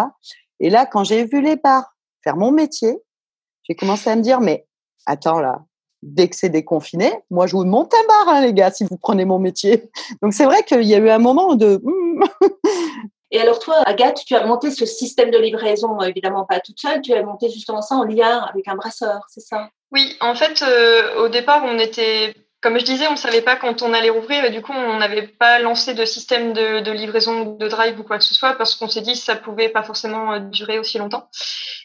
Et 0.60 0.68
là 0.68 0.84
quand 0.84 1.04
j'ai 1.04 1.24
vu 1.24 1.40
les 1.40 1.56
bars 1.56 1.96
faire 2.22 2.36
mon 2.36 2.50
métier, 2.50 2.98
j'ai 3.64 3.74
commencé 3.74 4.10
à 4.10 4.16
me 4.16 4.20
dire 4.20 4.42
mais 4.42 4.66
attends 5.06 5.40
là, 5.40 5.64
dès 6.02 6.28
que 6.28 6.36
c'est 6.36 6.50
déconfiné, 6.50 7.10
moi 7.30 7.46
je 7.46 7.56
vous 7.56 7.64
monte 7.64 7.94
un 7.94 8.06
bar 8.06 8.34
hein, 8.34 8.42
les 8.42 8.52
gars 8.52 8.70
si 8.70 8.84
vous 8.84 8.98
prenez 8.98 9.24
mon 9.24 9.38
métier. 9.38 9.90
Donc 10.22 10.34
c'est 10.34 10.44
vrai 10.44 10.62
qu'il 10.62 10.84
y 10.84 10.94
a 10.94 10.98
eu 10.98 11.08
un 11.08 11.18
moment 11.18 11.54
de 11.54 11.80
hmm, 11.82 12.24
Et 13.30 13.40
alors 13.40 13.58
toi, 13.58 13.76
Agathe, 13.84 14.22
tu 14.26 14.34
as 14.34 14.46
monté 14.46 14.70
ce 14.70 14.86
système 14.86 15.30
de 15.30 15.38
livraison, 15.38 16.00
évidemment 16.00 16.44
pas 16.44 16.60
toute 16.60 16.80
seule, 16.80 17.02
tu 17.02 17.12
as 17.12 17.22
monté 17.22 17.50
justement 17.50 17.82
ça 17.82 17.96
en 17.96 18.04
lien 18.04 18.40
avec 18.52 18.68
un 18.68 18.74
brasseur, 18.74 19.20
c'est 19.28 19.40
ça? 19.40 19.68
Oui, 19.92 20.16
en 20.20 20.34
fait, 20.34 20.62
euh, 20.62 21.24
au 21.24 21.28
départ, 21.28 21.62
on 21.64 21.78
était 21.78 22.34
comme 22.60 22.78
je 22.78 22.84
disais, 22.84 23.06
on 23.06 23.12
ne 23.12 23.16
savait 23.16 23.40
pas 23.40 23.54
quand 23.54 23.82
on 23.82 23.92
allait 23.92 24.10
rouvrir 24.10 24.44
et 24.44 24.50
du 24.50 24.62
coup, 24.62 24.72
on 24.72 24.98
n'avait 24.98 25.28
pas 25.28 25.60
lancé 25.60 25.94
de 25.94 26.04
système 26.04 26.52
de, 26.52 26.80
de, 26.80 26.90
livraison 26.90 27.56
de 27.56 27.68
drive 27.68 28.00
ou 28.00 28.02
quoi 28.02 28.18
que 28.18 28.24
ce 28.24 28.34
soit 28.34 28.54
parce 28.54 28.74
qu'on 28.74 28.88
s'est 28.88 29.00
dit 29.00 29.12
que 29.12 29.18
ça 29.18 29.36
pouvait 29.36 29.68
pas 29.68 29.84
forcément 29.84 30.32
euh, 30.32 30.38
durer 30.40 30.80
aussi 30.80 30.98
longtemps. 30.98 31.28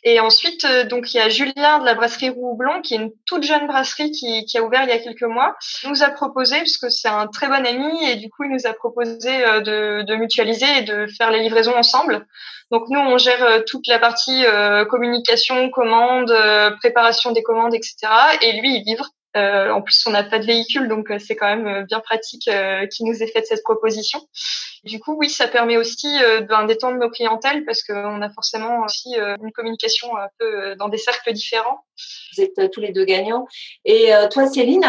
Et 0.03 0.19
ensuite, 0.19 0.65
euh, 0.65 0.83
donc 0.83 1.13
il 1.13 1.17
y 1.17 1.19
a 1.19 1.29
Julien 1.29 1.77
de 1.77 1.85
la 1.85 1.93
brasserie 1.93 2.29
Roux 2.29 2.57
qui 2.83 2.95
est 2.95 2.97
une 2.97 3.11
toute 3.27 3.43
jeune 3.43 3.67
brasserie 3.67 4.09
qui, 4.11 4.57
a 4.57 4.63
ouvert 4.63 4.81
il 4.83 4.89
y 4.89 4.93
a 4.93 4.97
quelques 4.97 5.21
mois. 5.21 5.55
Nous 5.87 6.01
a 6.01 6.09
proposé, 6.09 6.57
puisque 6.61 6.89
c'est 6.89 7.07
un 7.07 7.27
très 7.27 7.47
bon 7.47 7.63
ami 7.65 8.09
et 8.09 8.15
du 8.15 8.31
coup, 8.31 8.43
il 8.43 8.51
nous 8.51 8.65
a 8.65 8.73
proposé 8.73 9.45
euh, 9.45 9.61
de, 9.61 10.01
de 10.01 10.15
mutualiser 10.15 10.79
et 10.79 10.81
de 10.81 11.05
faire 11.05 11.29
les 11.29 11.41
livraisons 11.41 11.75
ensemble. 11.75 12.25
Donc 12.71 12.85
nous, 12.89 12.99
on 12.99 13.19
gère 13.19 13.63
toute 13.67 13.85
la 13.85 13.99
partie 13.99 14.43
communication, 14.89 15.69
commande, 15.69 16.33
préparation 16.79 17.31
des 17.31 17.43
commandes, 17.43 17.75
etc. 17.75 18.07
Et 18.41 18.53
lui, 18.53 18.77
il 18.77 18.83
livre. 18.83 19.05
Euh, 19.35 19.71
en 19.71 19.81
plus, 19.81 20.05
on 20.05 20.11
n'a 20.11 20.23
pas 20.23 20.39
de 20.39 20.45
véhicule, 20.45 20.87
donc 20.87 21.09
euh, 21.09 21.17
c'est 21.19 21.35
quand 21.35 21.47
même 21.47 21.65
euh, 21.67 21.81
bien 21.83 21.99
pratique 21.99 22.47
euh, 22.47 22.85
qu'il 22.87 23.07
nous 23.07 23.23
ait 23.23 23.27
fait 23.27 23.45
cette 23.45 23.63
proposition. 23.63 24.19
Du 24.83 24.99
coup, 24.99 25.15
oui, 25.17 25.29
ça 25.29 25.47
permet 25.47 25.77
aussi 25.77 26.13
ben, 26.49 26.65
d'étendre 26.65 26.97
nos 26.97 27.09
clientèles 27.09 27.63
parce 27.63 27.83
qu'on 27.83 28.21
a 28.21 28.29
forcément 28.29 28.81
aussi 28.83 29.15
une 29.15 29.53
communication 29.53 30.17
un 30.17 30.27
peu 30.37 30.75
dans 30.75 30.89
des 30.89 30.97
cercles 30.97 31.31
différents. 31.31 31.85
Vous 32.35 32.43
êtes 32.43 32.69
tous 32.69 32.81
les 32.81 32.91
deux 32.91 33.05
gagnants. 33.05 33.47
Et 33.85 34.11
toi, 34.29 34.45
Céline, 34.45 34.85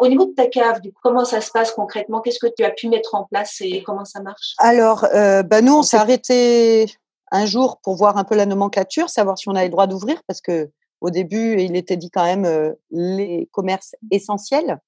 au 0.00 0.06
niveau 0.06 0.26
de 0.26 0.32
ta 0.32 0.46
cave, 0.46 0.80
du 0.80 0.92
coup, 0.92 1.00
comment 1.02 1.24
ça 1.24 1.40
se 1.40 1.50
passe 1.50 1.72
concrètement? 1.72 2.20
Qu'est-ce 2.20 2.38
que 2.38 2.52
tu 2.56 2.62
as 2.62 2.70
pu 2.70 2.88
mettre 2.88 3.16
en 3.16 3.24
place 3.24 3.56
et 3.62 3.82
comment 3.82 4.04
ça 4.04 4.20
marche? 4.20 4.54
Alors, 4.58 5.04
bah, 5.10 5.60
nous, 5.60 5.74
on 5.74 5.82
s'est 5.82 5.96
arrêté 5.96 6.86
un 7.32 7.46
jour 7.46 7.80
pour 7.82 7.96
voir 7.96 8.18
un 8.18 8.24
peu 8.24 8.36
la 8.36 8.46
nomenclature, 8.46 9.10
savoir 9.10 9.38
si 9.38 9.48
on 9.48 9.56
avait 9.56 9.66
le 9.66 9.72
droit 9.72 9.88
d'ouvrir 9.88 10.22
parce 10.28 10.40
que 10.40 10.70
au 11.00 11.10
début, 11.10 11.60
il 11.60 11.76
était 11.76 11.96
dit 11.96 12.10
quand 12.10 12.24
même 12.24 12.44
euh, 12.44 12.72
les 12.90 13.48
commerces 13.52 13.94
essentiels, 14.10 14.78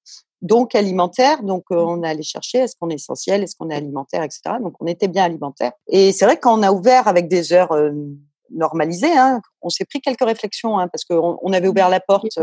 donc 0.41 0.75
alimentaires. 0.75 1.43
Donc, 1.43 1.65
euh, 1.71 1.75
mmh. 1.75 1.89
on 1.89 2.03
allé 2.03 2.23
chercher 2.23 2.59
est-ce 2.59 2.75
qu'on 2.79 2.89
est 2.89 2.95
essentiel, 2.95 3.43
est-ce 3.43 3.55
qu'on 3.55 3.69
est 3.69 3.75
alimentaire, 3.75 4.23
etc. 4.23 4.41
Donc, 4.61 4.73
on 4.79 4.87
était 4.87 5.07
bien 5.07 5.25
alimentaire. 5.25 5.71
Et 5.87 6.11
c'est 6.11 6.25
vrai 6.25 6.35
que 6.35 6.41
quand 6.41 6.57
on 6.57 6.63
a 6.63 6.71
ouvert 6.71 7.07
avec 7.07 7.27
des 7.27 7.53
heures 7.53 7.71
euh, 7.71 7.91
normalisées, 8.51 9.15
hein, 9.15 9.41
on 9.61 9.69
s'est 9.69 9.85
pris 9.85 10.01
quelques 10.01 10.23
réflexions 10.23 10.79
hein, 10.79 10.87
parce 10.87 11.05
qu'on 11.05 11.37
on 11.41 11.53
avait 11.53 11.67
ouvert 11.67 11.89
la 11.89 11.99
porte 11.99 12.39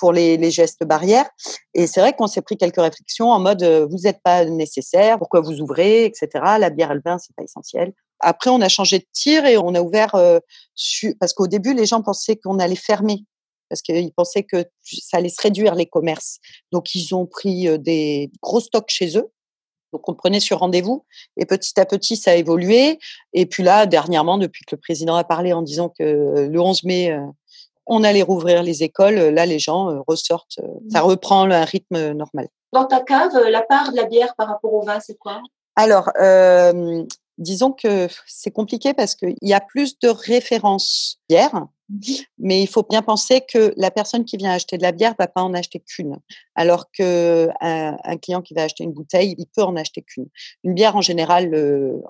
pour 0.00 0.12
les, 0.12 0.36
les 0.36 0.50
gestes 0.50 0.84
barrières. 0.84 1.28
Et 1.74 1.86
c'est 1.86 2.00
vrai 2.00 2.14
qu'on 2.14 2.26
s'est 2.26 2.42
pris 2.42 2.56
quelques 2.56 2.80
réflexions 2.80 3.30
en 3.30 3.38
mode 3.38 3.62
euh, 3.62 3.86
vous 3.88 3.98
n'êtes 4.04 4.20
pas 4.22 4.44
nécessaire, 4.44 5.18
pourquoi 5.18 5.40
vous 5.42 5.60
ouvrez, 5.60 6.06
etc. 6.06 6.28
La 6.58 6.70
bière 6.70 6.90
et 6.90 6.94
le 6.94 7.02
vin, 7.04 7.18
c'est 7.18 7.36
pas 7.36 7.44
essentiel. 7.44 7.92
Après, 8.20 8.50
on 8.50 8.60
a 8.60 8.68
changé 8.68 8.98
de 8.98 9.06
tir 9.12 9.46
et 9.46 9.56
on 9.56 9.74
a 9.74 9.80
ouvert 9.80 10.14
euh, 10.14 10.38
parce 11.18 11.32
qu'au 11.32 11.46
début, 11.46 11.74
les 11.74 11.86
gens 11.86 12.02
pensaient 12.02 12.36
qu'on 12.36 12.58
allait 12.58 12.76
fermer 12.76 13.24
parce 13.68 13.82
qu'ils 13.82 14.12
pensaient 14.12 14.42
que 14.42 14.64
ça 14.82 15.18
allait 15.18 15.28
se 15.28 15.40
réduire 15.40 15.74
les 15.74 15.86
commerces. 15.86 16.38
Donc, 16.72 16.94
ils 16.94 17.14
ont 17.14 17.26
pris 17.26 17.68
euh, 17.68 17.78
des 17.78 18.30
gros 18.42 18.60
stocks 18.60 18.90
chez 18.90 19.16
eux. 19.16 19.30
Donc, 19.92 20.08
on 20.08 20.14
prenait 20.14 20.40
sur 20.40 20.58
rendez-vous 20.58 21.04
et 21.36 21.46
petit 21.46 21.78
à 21.78 21.86
petit, 21.86 22.16
ça 22.16 22.32
a 22.32 22.34
évolué. 22.34 22.98
Et 23.32 23.46
puis 23.46 23.62
là, 23.62 23.86
dernièrement, 23.86 24.38
depuis 24.38 24.64
que 24.64 24.74
le 24.76 24.80
président 24.80 25.16
a 25.16 25.24
parlé 25.24 25.52
en 25.52 25.62
disant 25.62 25.88
que 25.88 26.46
le 26.48 26.60
11 26.60 26.84
mai, 26.84 27.18
on 27.86 28.04
allait 28.04 28.22
rouvrir 28.22 28.62
les 28.62 28.84
écoles, 28.84 29.16
là, 29.16 29.46
les 29.46 29.58
gens 29.58 30.00
ressortent. 30.06 30.60
Ça 30.90 31.02
mmh. 31.02 31.04
reprend 31.04 31.50
un 31.50 31.64
rythme 31.64 32.12
normal. 32.12 32.48
Dans 32.72 32.84
ta 32.84 33.00
cave, 33.00 33.36
la 33.48 33.62
part 33.62 33.90
de 33.90 33.96
la 33.96 34.04
bière 34.04 34.34
par 34.36 34.46
rapport 34.46 34.72
au 34.72 34.82
vin, 34.82 35.00
c'est 35.00 35.18
quoi? 35.18 35.42
Alors, 35.76 36.10
euh, 36.20 37.04
disons 37.40 37.72
que 37.72 38.06
c'est 38.26 38.50
compliqué 38.50 38.94
parce 38.94 39.16
qu'il 39.16 39.34
y 39.42 39.52
a 39.52 39.60
plus 39.60 39.98
de 39.98 40.08
références 40.08 41.18
bière, 41.28 41.54
mmh 41.54 41.66
mais 42.38 42.62
il 42.62 42.68
faut 42.68 42.84
bien 42.88 43.02
penser 43.02 43.40
que 43.40 43.74
la 43.76 43.90
personne 43.90 44.24
qui 44.24 44.36
vient 44.36 44.52
acheter 44.52 44.78
de 44.78 44.82
la 44.84 44.92
bière 44.92 45.16
va 45.18 45.26
pas 45.26 45.42
en 45.42 45.52
acheter 45.54 45.80
qu'une, 45.80 46.20
alors 46.54 46.84
que 46.96 47.48
un, 47.60 48.16
client 48.18 48.42
qui 48.42 48.54
va 48.54 48.62
acheter 48.62 48.84
une 48.84 48.92
bouteille, 48.92 49.34
il 49.36 49.46
peut 49.46 49.64
en 49.64 49.74
acheter 49.74 50.02
qu'une. 50.02 50.28
Une 50.62 50.74
bière, 50.74 50.94
en 50.94 51.00
général, 51.00 51.50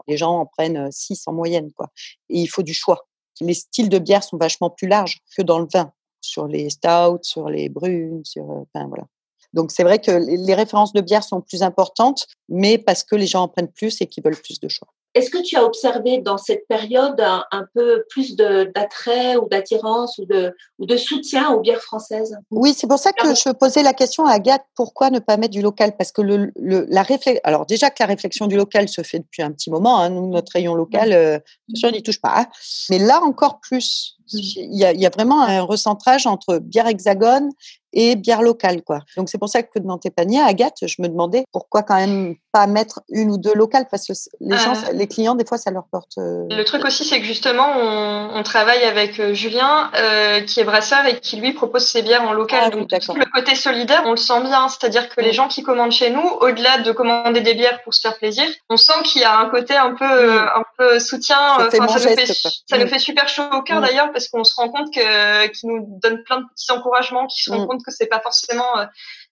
les 0.07 0.17
gens 0.19 0.41
en 0.41 0.45
prennent 0.45 0.93
six 0.93 1.23
en 1.27 1.33
moyenne, 1.33 1.73
quoi. 1.73 1.89
Et 2.29 2.41
il 2.41 2.47
faut 2.47 2.63
du 2.63 2.75
choix. 2.75 3.09
Les 3.41 3.55
styles 3.55 3.89
de 3.89 3.99
bière 3.99 4.23
sont 4.23 4.37
vachement 4.37 4.69
plus 4.69 4.87
larges 4.87 5.21
que 5.35 5.41
dans 5.41 5.61
le 5.61 5.67
vin, 5.73 5.91
sur 6.21 6.47
les 6.47 6.69
stouts, 6.69 7.23
sur 7.23 7.49
les 7.49 7.71
brunes, 7.71 8.23
sur, 8.23 8.45
enfin 8.51 8.87
voilà. 8.87 9.07
Donc 9.55 9.73
c'est 9.73 9.83
vrai 9.83 9.99
que 9.99 10.11
les 10.11 10.55
références 10.55 10.93
de 10.93 11.01
bière 11.01 11.25
sont 11.25 11.41
plus 11.41 11.63
importantes, 11.63 12.27
mais 12.51 12.77
parce 12.77 13.03
que 13.03 13.17
les 13.17 13.27
gens 13.27 13.45
en 13.45 13.49
prennent 13.49 13.73
plus 13.73 14.01
et 14.03 14.07
qu'ils 14.07 14.23
veulent 14.23 14.37
plus 14.37 14.61
de 14.61 14.69
choix. 14.69 14.89
Est-ce 15.14 15.31
que 15.31 15.43
tu 15.43 15.57
as 15.57 15.64
observé 15.64 16.19
dans 16.19 16.38
cette 16.38 16.69
période 16.69 17.21
un, 17.21 17.64
peu 17.75 18.05
plus 18.11 18.37
d'attrait 18.37 19.37
ou 19.37 19.49
d'attirance 19.49 20.19
ou 20.19 20.25
de, 20.25 20.55
ou 20.79 20.87
de 20.87 20.97
soutien 20.97 21.50
aux 21.50 21.61
bières 21.61 21.83
françaises? 21.83 22.37
Oui, 22.50 22.75
c'est 22.76 22.87
pour 22.87 22.99
ça 22.99 23.12
que 23.12 23.35
je 23.35 23.50
posais 23.52 23.83
la 23.83 23.93
question 23.93 24.25
à 24.26 24.35
Agathe 24.35 24.64
pourquoi 24.76 25.11
ne 25.11 25.19
pas 25.19 25.37
mettre 25.37 25.52
du 25.52 25.62
local? 25.62 25.97
Parce 25.97 26.12
que 26.12 26.23
le, 26.23 26.52
la 26.57 27.02
réflexion, 27.02 27.40
alors 27.45 27.67
déjà 27.67 27.90
que 27.90 27.97
la 28.00 28.07
réflexion 28.07 28.47
du 28.47 28.57
local 28.57 28.88
se 28.88 29.02
fait 29.02 29.19
depuis 29.19 29.43
un 29.43 29.50
petit 29.50 29.71
moment, 29.71 29.99
hein, 29.99 30.11
notre 30.11 30.52
rayon 30.52 30.75
local, 30.75 31.12
euh, 31.12 31.38
on 31.85 31.90
n'y 31.90 32.02
touche 32.02 32.21
pas. 32.21 32.33
Hein. 32.37 32.47
Mais 32.88 32.99
là 32.99 33.21
encore 33.23 33.61
plus, 33.61 34.17
il 34.33 34.76
y, 34.76 34.85
a, 34.85 34.93
il 34.93 35.00
y, 35.00 35.07
a, 35.07 35.11
vraiment 35.11 35.43
un 35.43 35.62
recentrage 35.62 36.26
entre 36.26 36.59
bière 36.59 36.87
hexagone 36.87 37.50
et 37.93 38.17
bière 38.17 38.43
locale, 38.43 38.83
quoi. 38.83 39.01
Donc 39.17 39.29
c'est 39.29 39.39
pour 39.39 39.49
ça 39.49 39.63
que 39.63 39.79
dans 39.79 39.99
tes 39.99 40.11
paniers, 40.11 40.41
Agathe, 40.41 40.79
je 40.87 41.03
me 41.03 41.09
demandais 41.09 41.45
pourquoi 41.53 41.83
quand 41.83 41.97
même 41.97 42.37
pas 42.53 42.67
mettre 42.67 43.01
une 43.11 43.31
ou 43.31 43.39
deux 43.39 43.55
locales 43.55 43.87
parce 43.91 44.07
que 44.07 44.13
les 44.41 44.57
gens, 44.57 44.73
euh. 44.73 44.93
les 44.93 45.07
clients, 45.07 45.35
des 45.35 45.45
fois, 45.45 45.59
ça 45.59 45.71
leur 45.71 45.85
porte. 45.91 46.19
Euh, 46.19 46.47
le 46.51 46.65
truc 46.65 46.85
aussi, 46.85 47.05
c'est 47.05 47.21
que 47.21 47.27
justement, 47.27 47.67
on, 47.77 48.31
on 48.35 48.43
travaille 48.43 48.83
avec 48.83 49.21
euh, 49.21 49.35
Julien, 49.35 49.91
euh, 49.97 50.41
qui 50.41 50.61
est 50.61 50.65
brasseur 50.65 51.07
et 51.07 51.21
qui 51.21 51.37
lui 51.37 51.53
propose 51.53 51.85
ses 51.85 52.03
bières 52.03 52.23
en 52.23 52.33
local. 52.33 52.61
Ah, 52.65 52.71
Donc 52.71 52.91
le 52.91 53.31
côté 53.33 53.55
solidaire, 53.55 54.03
on 54.07 54.13
le 54.13 54.17
sent 54.17 54.41
bien, 54.43 54.69
c'est-à-dire 54.69 55.09
que 55.09 55.21
les 55.21 55.33
gens 55.33 55.49
qui 55.49 55.63
commandent 55.63 55.93
chez 55.93 56.11
nous, 56.11 56.27
au-delà 56.41 56.79
de 56.79 56.93
commander 56.93 57.41
des 57.41 57.55
bières 57.55 57.83
pour 57.83 57.95
se 57.95 58.01
faire 58.01 58.17
plaisir, 58.19 58.45
on 58.69 58.77
sent 58.77 59.03
qu'il 59.05 59.23
y 59.23 59.25
a 59.25 59.39
un 59.39 59.49
côté 59.49 59.77
un 59.77 59.95
peu, 59.95 60.41
un 60.41 60.65
peu 60.77 60.99
soutien. 60.99 61.37
Ça, 61.59 61.71
ça, 61.71 61.79
nous, 61.79 61.89
fait, 61.89 62.27
ça 62.27 62.79
nous 62.79 62.87
fait 62.89 62.99
super 62.99 63.29
chaud 63.29 63.45
au 63.53 63.63
cœur 63.63 63.81
d'ailleurs 63.81 64.11
parce 64.13 64.29
qu'on 64.29 64.45
se 64.45 64.55
rend 64.55 64.69
compte 64.71 64.93
que 64.93 65.47
qu'ils 65.49 65.71
nous 65.71 65.87
donnent 66.03 66.23
plein 66.25 66.41
de 66.41 66.47
petits 66.55 66.73
encouragements, 66.73 67.27
qui 67.27 67.43
se 67.43 67.51
rendent 67.51 67.69
compte 67.69 67.80
que 67.83 67.91
c'est 67.91 68.07
pas 68.07 68.21
forcément 68.21 68.79
euh, 68.79 68.87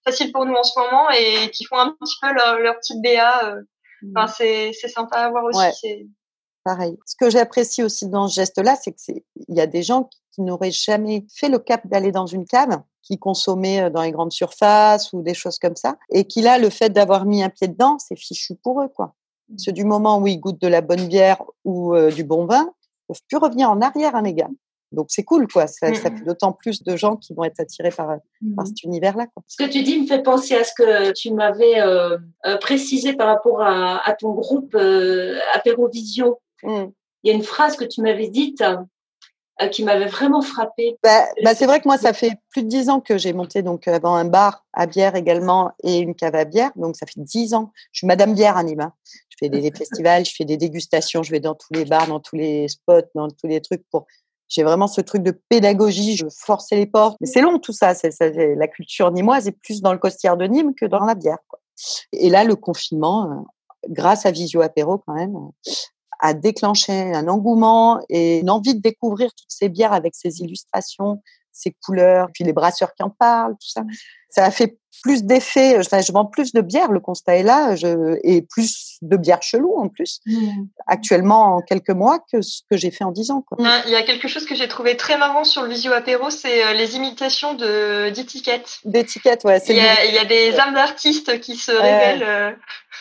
facile 0.05 0.31
pour 0.31 0.45
nous 0.45 0.53
en 0.53 0.63
ce 0.63 0.79
moment 0.79 1.09
et 1.11 1.49
qui 1.51 1.65
font 1.65 1.77
un 1.77 1.95
petit 1.99 2.15
peu 2.21 2.33
leur, 2.33 2.59
leur 2.59 2.75
petite 2.75 3.01
BA. 3.01 3.45
Euh. 3.45 3.61
Mmh. 4.01 4.13
Enfin, 4.15 4.27
c'est, 4.27 4.71
c'est 4.73 4.87
sympa 4.87 5.17
à 5.17 5.29
voir 5.29 5.43
aussi. 5.45 6.09
Pareil. 6.63 6.97
Ce 7.05 7.15
que 7.17 7.29
j'apprécie 7.29 7.83
aussi 7.83 8.07
dans 8.07 8.27
ce 8.27 8.35
geste-là, 8.35 8.75
c'est 8.75 8.91
que 8.91 8.99
c'est, 8.99 9.25
il 9.47 9.55
y 9.55 9.61
a 9.61 9.67
des 9.67 9.81
gens 9.81 10.09
qui 10.33 10.41
n'auraient 10.41 10.71
jamais 10.71 11.25
fait 11.33 11.49
le 11.49 11.59
cap 11.59 11.85
d'aller 11.87 12.11
dans 12.11 12.25
une 12.25 12.45
cave, 12.45 12.81
qui 13.01 13.17
consommaient 13.17 13.83
euh, 13.83 13.89
dans 13.89 14.01
les 14.01 14.11
grandes 14.11 14.31
surfaces 14.31 15.11
ou 15.13 15.21
des 15.21 15.33
choses 15.33 15.57
comme 15.57 15.75
ça, 15.75 15.97
et 16.09 16.25
qui 16.25 16.41
là, 16.41 16.57
le 16.57 16.69
fait 16.69 16.89
d'avoir 16.89 17.25
mis 17.25 17.43
un 17.43 17.49
pied 17.49 17.67
dedans, 17.67 17.97
c'est 17.99 18.15
fichu 18.15 18.55
pour 18.55 18.81
eux, 18.81 18.89
quoi. 18.89 19.15
Mmh. 19.49 19.71
Du 19.71 19.85
moment 19.85 20.19
où 20.19 20.27
ils 20.27 20.39
goûtent 20.39 20.61
de 20.61 20.67
la 20.67 20.81
bonne 20.81 21.07
bière 21.07 21.41
ou 21.63 21.97
du 22.11 22.23
bon 22.23 22.45
vin, 22.45 22.69
ils 22.69 23.07
peuvent 23.07 23.21
plus 23.27 23.37
revenir 23.37 23.71
en 23.71 23.81
arrière, 23.81 24.15
hein, 24.15 24.21
les 24.21 24.33
gars. 24.33 24.49
Donc 24.91 25.07
c'est 25.09 25.23
cool, 25.23 25.47
quoi. 25.47 25.67
Ça, 25.67 25.93
ça, 25.93 26.09
mmh 26.09 26.17
fait 26.17 26.25
d'autant 26.25 26.51
plus 26.51 26.83
de 26.83 26.95
gens 26.95 27.15
qui 27.15 27.33
vont 27.33 27.43
être 27.43 27.59
attirés 27.59 27.91
par, 27.91 28.17
mmh 28.41 28.55
par 28.55 28.67
cet 28.67 28.83
univers-là. 28.83 29.27
Ce 29.47 29.63
que 29.63 29.69
tu 29.69 29.83
dis 29.83 29.99
me 29.99 30.07
fait 30.07 30.23
penser 30.23 30.55
à 30.55 30.63
ce 30.63 30.73
que 30.75 31.11
tu 31.13 31.31
m'avais 31.33 31.79
euh, 31.79 32.17
euh 32.45 32.57
précisé 32.57 33.13
par 33.13 33.27
rapport 33.27 33.61
à, 33.61 34.07
à 34.07 34.13
ton 34.13 34.31
groupe 34.33 34.73
euh, 34.75 35.37
Apérovisio. 35.53 36.39
Mmh. 36.63 36.85
Il 37.23 37.29
y 37.29 37.31
a 37.31 37.35
une 37.35 37.43
phrase 37.43 37.75
que 37.75 37.85
tu 37.85 38.01
m'avais 38.01 38.29
dite 38.29 38.63
euh, 39.61 39.67
qui 39.67 39.83
m'avait 39.83 40.07
vraiment 40.07 40.41
frappée. 40.41 40.97
Bah, 41.03 41.25
bah 41.43 41.53
c'est 41.53 41.65
vrai 41.65 41.81
que 41.81 41.87
moi, 41.87 41.97
ça 41.97 42.13
fait 42.13 42.31
plus 42.49 42.63
de 42.63 42.69
dix 42.69 42.87
ans 42.87 43.01
que 43.01 43.17
j'ai 43.17 43.33
monté 43.33 43.61
donc 43.61 43.89
avant 43.89 44.15
un 44.15 44.23
bar 44.23 44.65
à 44.71 44.85
bière 44.85 45.15
également 45.15 45.71
et 45.83 45.97
une 45.97 46.15
cave 46.15 46.35
à 46.35 46.45
bière. 46.45 46.71
Donc 46.77 46.95
ça 46.95 47.05
fait 47.05 47.19
dix 47.19 47.53
ans. 47.53 47.73
Je 47.91 47.99
suis 47.99 48.07
Madame 48.07 48.33
Bière 48.33 48.55
à 48.55 48.63
Nîmes. 48.63 48.79
Hein. 48.79 48.93
Je 49.29 49.35
fais 49.37 49.49
des 49.49 49.69
festivals, 49.71 50.23
je 50.25 50.33
fais 50.33 50.45
des 50.45 50.55
dégustations, 50.55 51.23
je 51.23 51.31
vais 51.31 51.41
dans 51.41 51.55
tous 51.55 51.73
les 51.73 51.83
bars, 51.83 52.07
dans 52.07 52.21
tous 52.21 52.37
les 52.37 52.69
spots, 52.69 53.09
dans 53.15 53.27
tous 53.27 53.47
les 53.47 53.59
trucs 53.59 53.83
pour 53.91 54.07
j'ai 54.49 54.63
vraiment 54.63 54.87
ce 54.87 54.99
truc 54.99 55.21
de 55.23 55.31
pédagogie, 55.31 56.17
je 56.17 56.25
forçais 56.35 56.75
les 56.75 56.87
portes. 56.87 57.17
Mais 57.21 57.27
c'est 57.27 57.41
long 57.41 57.59
tout 57.59 57.71
ça. 57.71 57.93
C'est, 57.93 58.11
la 58.55 58.67
culture 58.67 59.11
nimoise 59.11 59.47
est 59.47 59.51
plus 59.51 59.81
dans 59.81 59.93
le 59.93 59.99
costière 59.99 60.37
de 60.37 60.45
Nîmes 60.45 60.73
que 60.75 60.85
dans 60.85 61.05
la 61.05 61.15
bière. 61.15 61.37
Quoi. 61.47 61.59
Et 62.11 62.29
là, 62.29 62.43
le 62.43 62.55
confinement, 62.55 63.31
euh, 63.31 63.35
grâce 63.87 64.25
à 64.25 64.31
Visio 64.31 64.61
Apéro 64.61 64.97
quand 64.97 65.13
même, 65.13 65.35
euh, 65.35 65.71
a 66.19 66.33
déclenché 66.33 67.13
un 67.13 67.27
engouement 67.27 68.01
et 68.09 68.39
une 68.39 68.49
envie 68.49 68.75
de 68.75 68.81
découvrir 68.81 69.29
toutes 69.33 69.51
ces 69.51 69.69
bières 69.69 69.93
avec 69.93 70.15
ces 70.15 70.41
illustrations, 70.41 71.21
ces 71.51 71.75
couleurs, 71.85 72.27
puis 72.33 72.43
les 72.43 72.51
brasseurs 72.51 72.93
qui 72.95 73.03
en 73.03 73.09
parlent, 73.11 73.53
tout 73.53 73.69
ça. 73.69 73.83
Ça 74.29 74.43
a 74.43 74.51
fait 74.51 74.78
plus 75.03 75.23
d'effet. 75.23 75.77
Enfin, 75.79 76.01
je 76.01 76.11
vends 76.11 76.25
plus 76.25 76.53
de 76.53 76.61
bière, 76.61 76.91
le 76.91 76.99
constat 76.99 77.37
est 77.37 77.43
là, 77.43 77.75
je, 77.75 78.17
et 78.23 78.41
plus 78.41 78.97
de 79.01 79.17
bière 79.17 79.41
chelou 79.41 79.77
en 79.77 79.87
plus, 79.87 80.19
mmh. 80.25 80.63
actuellement 80.87 81.55
en 81.55 81.61
quelques 81.61 81.89
mois 81.89 82.19
que 82.31 82.41
ce 82.41 82.61
que 82.69 82.77
j'ai 82.77 82.91
fait 82.91 83.03
en 83.03 83.11
dix 83.11 83.31
ans. 83.31 83.43
Quoi. 83.47 83.57
Il 83.85 83.91
y 83.91 83.95
a 83.95 84.03
quelque 84.03 84.27
chose 84.27 84.45
que 84.45 84.55
j'ai 84.55 84.67
trouvé 84.67 84.97
très 84.97 85.17
marrant 85.17 85.43
sur 85.43 85.63
le 85.63 85.69
Visio 85.69 85.93
Apéro, 85.93 86.29
c'est 86.29 86.65
euh, 86.65 86.73
les 86.73 86.95
imitations 86.95 87.53
de 87.53 88.09
d'étiquettes. 88.09 88.79
D'étiquettes, 88.85 89.43
ouais. 89.45 89.61
Il 89.69 89.75
y, 89.75 89.79
a, 89.79 90.05
il 90.05 90.13
y 90.13 90.17
a 90.17 90.25
des 90.25 90.59
âmes 90.59 90.73
d'artistes 90.73 91.39
qui 91.39 91.55
se 91.55 91.71
révèlent. 91.71 92.23
Euh. 92.23 92.51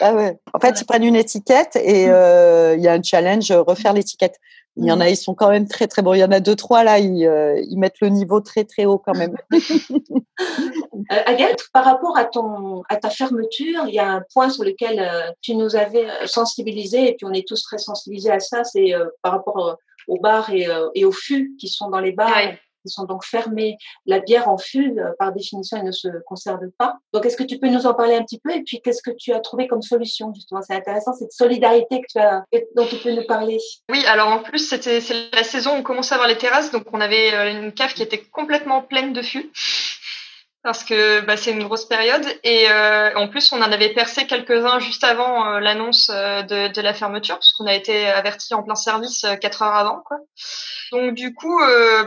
Ah 0.00 0.14
ouais. 0.14 0.38
En 0.52 0.60
fait, 0.60 0.80
ils 0.80 0.84
prennent 0.84 1.04
une 1.04 1.16
étiquette 1.16 1.76
et 1.76 2.06
mmh. 2.06 2.10
euh, 2.10 2.74
il 2.76 2.82
y 2.82 2.88
a 2.88 2.92
un 2.92 3.02
challenge, 3.02 3.50
refaire 3.50 3.92
l'étiquette. 3.92 4.36
Il 4.78 4.86
y 4.86 4.92
en 4.92 5.00
a, 5.00 5.08
ils 5.08 5.16
sont 5.16 5.34
quand 5.34 5.50
même 5.50 5.66
très 5.66 5.88
très 5.88 6.02
bons. 6.02 6.14
Il 6.14 6.20
y 6.20 6.24
en 6.24 6.30
a 6.30 6.38
deux 6.38 6.54
trois 6.54 6.84
là, 6.84 6.98
ils, 6.98 7.26
euh, 7.26 7.60
ils 7.68 7.78
mettent 7.78 8.00
le 8.00 8.10
niveau 8.10 8.40
très 8.40 8.64
très 8.64 8.84
haut 8.84 8.98
quand 8.98 9.14
même. 9.14 9.36
euh, 9.52 11.22
Agathe, 11.26 11.64
par 11.72 11.84
rapport 11.84 12.16
à 12.16 12.24
ton 12.24 12.82
à 12.88 12.96
ta 12.96 13.10
fermeture, 13.10 13.84
il 13.88 13.94
y 13.94 13.98
a 13.98 14.08
un 14.08 14.22
point 14.32 14.50
sur 14.50 14.62
lequel 14.62 15.00
euh, 15.00 15.30
tu 15.42 15.56
nous 15.56 15.74
avais 15.74 16.06
sensibilisés 16.26 17.08
et 17.08 17.14
puis 17.14 17.26
on 17.26 17.32
est 17.32 17.46
tous 17.46 17.62
très 17.62 17.78
sensibilisés 17.78 18.30
à 18.30 18.38
ça, 18.38 18.62
c'est 18.62 18.92
par 19.22 19.32
rapport 19.32 19.76
aux 20.06 20.20
bars 20.20 20.50
et, 20.50 20.68
et, 20.94 21.04
aux 21.04 21.12
fûts 21.12 21.54
qui 21.58 21.68
sont 21.68 21.90
dans 21.90 22.00
les 22.00 22.12
bars 22.12 22.32
sont 22.86 23.04
donc 23.04 23.24
fermés. 23.24 23.76
La 24.06 24.20
bière 24.20 24.48
en 24.48 24.58
fût, 24.58 24.98
euh, 24.98 25.12
par 25.18 25.32
définition, 25.32 25.78
elle 25.78 25.86
ne 25.86 25.92
se 25.92 26.08
conserve 26.26 26.60
pas. 26.78 26.96
Donc, 27.12 27.26
est-ce 27.26 27.36
que 27.36 27.44
tu 27.44 27.58
peux 27.58 27.68
nous 27.68 27.86
en 27.86 27.94
parler 27.94 28.14
un 28.14 28.22
petit 28.22 28.40
peu? 28.40 28.54
Et 28.54 28.62
puis, 28.62 28.80
qu'est-ce 28.80 29.02
que 29.02 29.10
tu 29.10 29.32
as 29.32 29.40
trouvé 29.40 29.66
comme 29.66 29.82
solution, 29.82 30.32
justement? 30.34 30.62
C'est 30.62 30.74
intéressant, 30.74 31.12
cette 31.14 31.32
solidarité 31.32 32.00
que 32.00 32.06
tu 32.10 32.18
as, 32.18 32.44
dont 32.76 32.86
tu 32.86 32.96
peux 32.96 33.12
nous 33.12 33.26
parler. 33.26 33.58
Oui, 33.90 34.04
alors 34.06 34.28
en 34.28 34.40
plus, 34.40 34.68
c'était 34.68 35.00
la 35.32 35.44
saison 35.44 35.72
où 35.72 35.78
on 35.78 35.82
commençait 35.82 36.14
à 36.14 36.16
avoir 36.16 36.28
les 36.28 36.38
terrasses. 36.38 36.70
Donc, 36.70 36.84
on 36.92 37.00
avait 37.00 37.34
euh, 37.34 37.50
une 37.50 37.72
cave 37.72 37.94
qui 37.94 38.02
était 38.02 38.22
complètement 38.22 38.82
pleine 38.82 39.12
de 39.12 39.22
fûts 39.22 39.50
parce 40.68 40.84
que 40.84 41.20
bah, 41.20 41.38
c'est 41.38 41.52
une 41.52 41.64
grosse 41.64 41.86
période. 41.86 42.26
Et 42.44 42.70
euh, 42.70 43.14
en 43.14 43.26
plus 43.26 43.52
on 43.52 43.62
en 43.62 43.72
avait 43.72 43.94
percé 43.94 44.26
quelques-uns 44.26 44.80
juste 44.80 45.02
avant 45.02 45.46
euh, 45.46 45.60
l'annonce 45.60 46.10
euh, 46.12 46.42
de, 46.42 46.70
de, 46.70 46.80
la 46.82 46.92
fermeture 46.92 47.36
parce 47.36 47.54
qu'on 47.54 47.64
a 47.64 47.72
été 47.72 48.06
averti 48.06 48.52
en 48.52 48.62
plein 48.62 48.74
service 48.74 49.24
quatre 49.40 49.62
heures 49.62 49.74
avant 49.74 50.02
quoi. 50.04 50.18
Donc 50.92 51.14
du 51.14 51.32
coup 51.32 51.58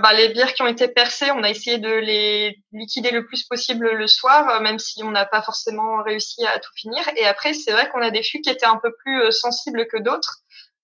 bah, 0.03 0.13
les 0.13 0.29
bières 0.29 0.53
qui 0.53 0.61
ont 0.61 0.67
été 0.67 0.87
percées 0.87 1.31
on 1.31 1.41
a 1.41 1.49
essayé 1.49 1.79
de 1.79 1.89
les 1.89 2.55
liquider 2.71 3.09
le 3.09 3.25
plus 3.25 3.41
possible 3.41 3.89
le 3.89 4.05
soir 4.05 4.61
même 4.61 4.77
si 4.77 5.03
on 5.03 5.09
n'a 5.09 5.25
pas 5.25 5.41
forcément 5.41 6.03
réussi 6.03 6.45
à 6.45 6.59
tout 6.59 6.71
finir. 6.75 7.01
Et 7.15 7.25
après 7.25 7.53
c'est 7.53 7.71
vrai 7.71 7.89
qu'on 7.89 8.03
a 8.03 8.11
des 8.11 8.21
fûts 8.21 8.41
qui 8.41 8.51
étaient 8.51 8.67
un 8.67 8.77
peu 8.77 8.93
plus 9.03 9.31
sensibles 9.31 9.87
que 9.87 9.97
d'autres 9.97 10.37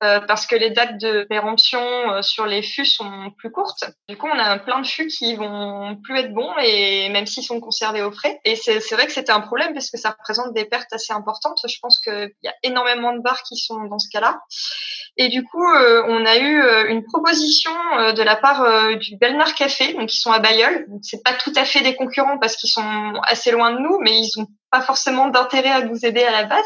euh, 0.04 0.20
parce 0.20 0.46
que 0.46 0.56
les 0.56 0.70
dates 0.70 1.00
de 1.00 1.24
péremption 1.24 1.82
euh, 1.82 2.22
sur 2.22 2.46
les 2.46 2.62
fûts 2.62 2.86
sont 2.86 3.32
plus 3.36 3.50
courtes. 3.52 3.86
Du 4.08 4.16
coup, 4.16 4.28
on 4.32 4.38
a 4.38 4.60
plein 4.60 4.80
de 4.80 4.86
fûts 4.86 5.08
qui 5.08 5.36
vont 5.36 5.98
plus 6.04 6.20
être 6.20 6.34
bons, 6.34 6.54
et 6.62 7.10
même 7.10 7.26
s'ils 7.26 7.44
sont 7.44 7.60
conservés 7.60 8.04
au 8.04 8.12
frais. 8.12 8.40
Et 8.46 8.56
c'est 8.56 8.92
vrai 8.92 9.08
que 9.08 9.12
c'était 9.12 9.32
un 9.32 9.42
problème 9.42 9.74
parce 9.74 9.90
que 9.90 9.98
ça 9.98 10.12
représente 10.12 10.54
des 10.54 10.66
pertes 10.66 10.94
assez 10.94 11.14
importantes. 11.14 11.60
Je 11.68 11.80
pense 11.82 12.00
qu'il 12.00 12.30
y 12.44 12.48
a 12.48 12.54
énormément 12.62 13.12
de 13.12 13.22
bars 13.22 13.42
qui 13.42 13.58
sont 13.58 13.86
dans 13.86 13.98
ce 13.98 14.08
cas-là. 14.12 14.40
Et 15.18 15.30
du 15.30 15.44
coup, 15.44 15.68
euh, 15.68 16.04
on 16.08 16.28
a 16.28 16.38
eu 16.38 16.92
une 16.92 17.04
proposition 17.04 17.72
de 17.72 18.22
la 18.22 18.36
part 18.36 18.98
du 19.00 19.18
Belmar 19.18 19.56
Café, 19.56 19.94
donc 19.94 20.14
ils 20.14 20.20
sont 20.20 20.32
à 20.32 20.38
Bayeul. 20.38 20.86
C'est 21.02 21.24
pas 21.24 21.34
tout 21.34 21.54
à 21.56 21.66
fait 21.66 21.82
des 21.82 21.96
concurrents 21.96 22.38
parce 22.38 22.56
qu'ils 22.56 22.70
sont 22.70 23.14
assez 23.24 23.50
loin 23.50 23.72
de 23.72 23.80
nous, 23.80 23.98
mais 24.02 24.12
ils 24.12 24.40
ont 24.40 24.46
pas 24.70 24.82
forcément 24.82 25.30
d'intérêt 25.30 25.72
à 25.72 25.82
nous 25.82 26.06
aider 26.06 26.24
à 26.24 26.32
la 26.32 26.44
base 26.44 26.66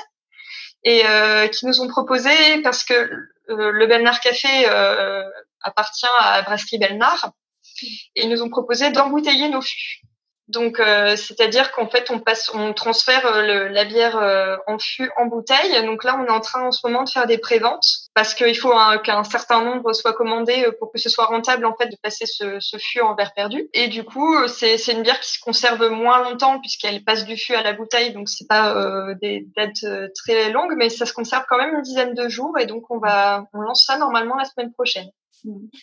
et 0.84 1.06
euh, 1.06 1.48
qui 1.48 1.66
nous 1.66 1.82
ont 1.82 1.88
proposé 1.88 2.32
parce 2.64 2.84
que 2.84 2.94
euh, 2.94 3.28
le 3.72 3.88
Belnar 3.88 4.20
Café 4.20 4.48
euh, 4.68 5.24
appartient 5.62 6.06
à 6.20 6.42
Brasserie 6.42 6.80
Belnar 6.80 7.32
et 8.16 8.24
ils 8.24 8.30
nous 8.30 8.42
ont 8.42 8.50
proposé 8.50 8.92
d'embouteiller 8.92 9.50
nos 9.50 9.62
fûts. 9.62 10.02
Donc, 10.52 10.80
euh, 10.80 11.16
c'est-à-dire 11.16 11.72
qu'en 11.72 11.88
fait, 11.88 12.12
on 12.12 12.20
passe, 12.20 12.52
on 12.54 12.74
transfère 12.74 13.26
euh, 13.26 13.42
le, 13.42 13.68
la 13.70 13.86
bière 13.86 14.18
euh, 14.18 14.58
en 14.68 14.78
fût 14.78 15.10
en 15.16 15.26
bouteille. 15.26 15.84
Donc 15.86 16.04
là, 16.04 16.20
on 16.20 16.26
est 16.26 16.32
en 16.32 16.42
train 16.42 16.68
en 16.68 16.72
ce 16.72 16.86
moment 16.86 17.04
de 17.04 17.10
faire 17.10 17.26
des 17.26 17.38
préventes 17.38 17.86
parce 18.14 18.34
qu'il 18.34 18.58
faut 18.58 18.74
qu'un 19.04 19.24
certain 19.24 19.64
nombre 19.64 19.94
soit 19.94 20.14
commandé 20.14 20.68
pour 20.80 20.92
que 20.92 21.00
ce 21.00 21.10
soit 21.10 21.26
rentable 21.26 21.66
en 21.66 21.76
fait 21.76 21.88
de 21.88 21.96
passer 22.04 22.26
ce, 22.26 22.60
ce 22.60 22.78
fût 22.78 23.00
en 23.00 23.16
verre 23.16 23.34
perdu. 23.34 23.70
Et 23.74 23.88
du 23.88 24.04
coup, 24.04 24.36
c'est 24.48 24.76
une 24.92 25.04
bière 25.04 25.20
qui 25.22 25.32
se 25.32 25.40
conserve 25.40 25.90
moins 25.90 26.22
longtemps 26.22 26.60
puisqu'elle 26.60 27.04
passe 27.04 27.26
du 27.26 27.38
fût 27.38 27.56
à 27.56 27.64
la 27.64 27.72
bouteille. 27.72 28.12
Donc 28.12 28.28
c'est 28.28 28.48
pas 28.48 28.76
des 29.22 29.48
dates 29.56 29.86
très 30.14 30.52
longues, 30.52 30.74
mais 30.76 30.90
ça 30.90 31.06
se 31.06 31.14
conserve 31.14 31.46
quand 31.48 31.58
même 31.58 31.74
une 31.76 31.82
dizaine 31.82 32.14
de 32.14 32.28
jours. 32.28 32.60
Et 32.60 32.66
donc 32.66 32.84
on 32.90 32.98
va, 32.98 33.46
on 33.54 33.62
lance 33.62 33.86
ça 33.88 33.98
normalement 33.98 34.36
la 34.36 34.46
semaine 34.46 34.74
prochaine. 34.74 35.10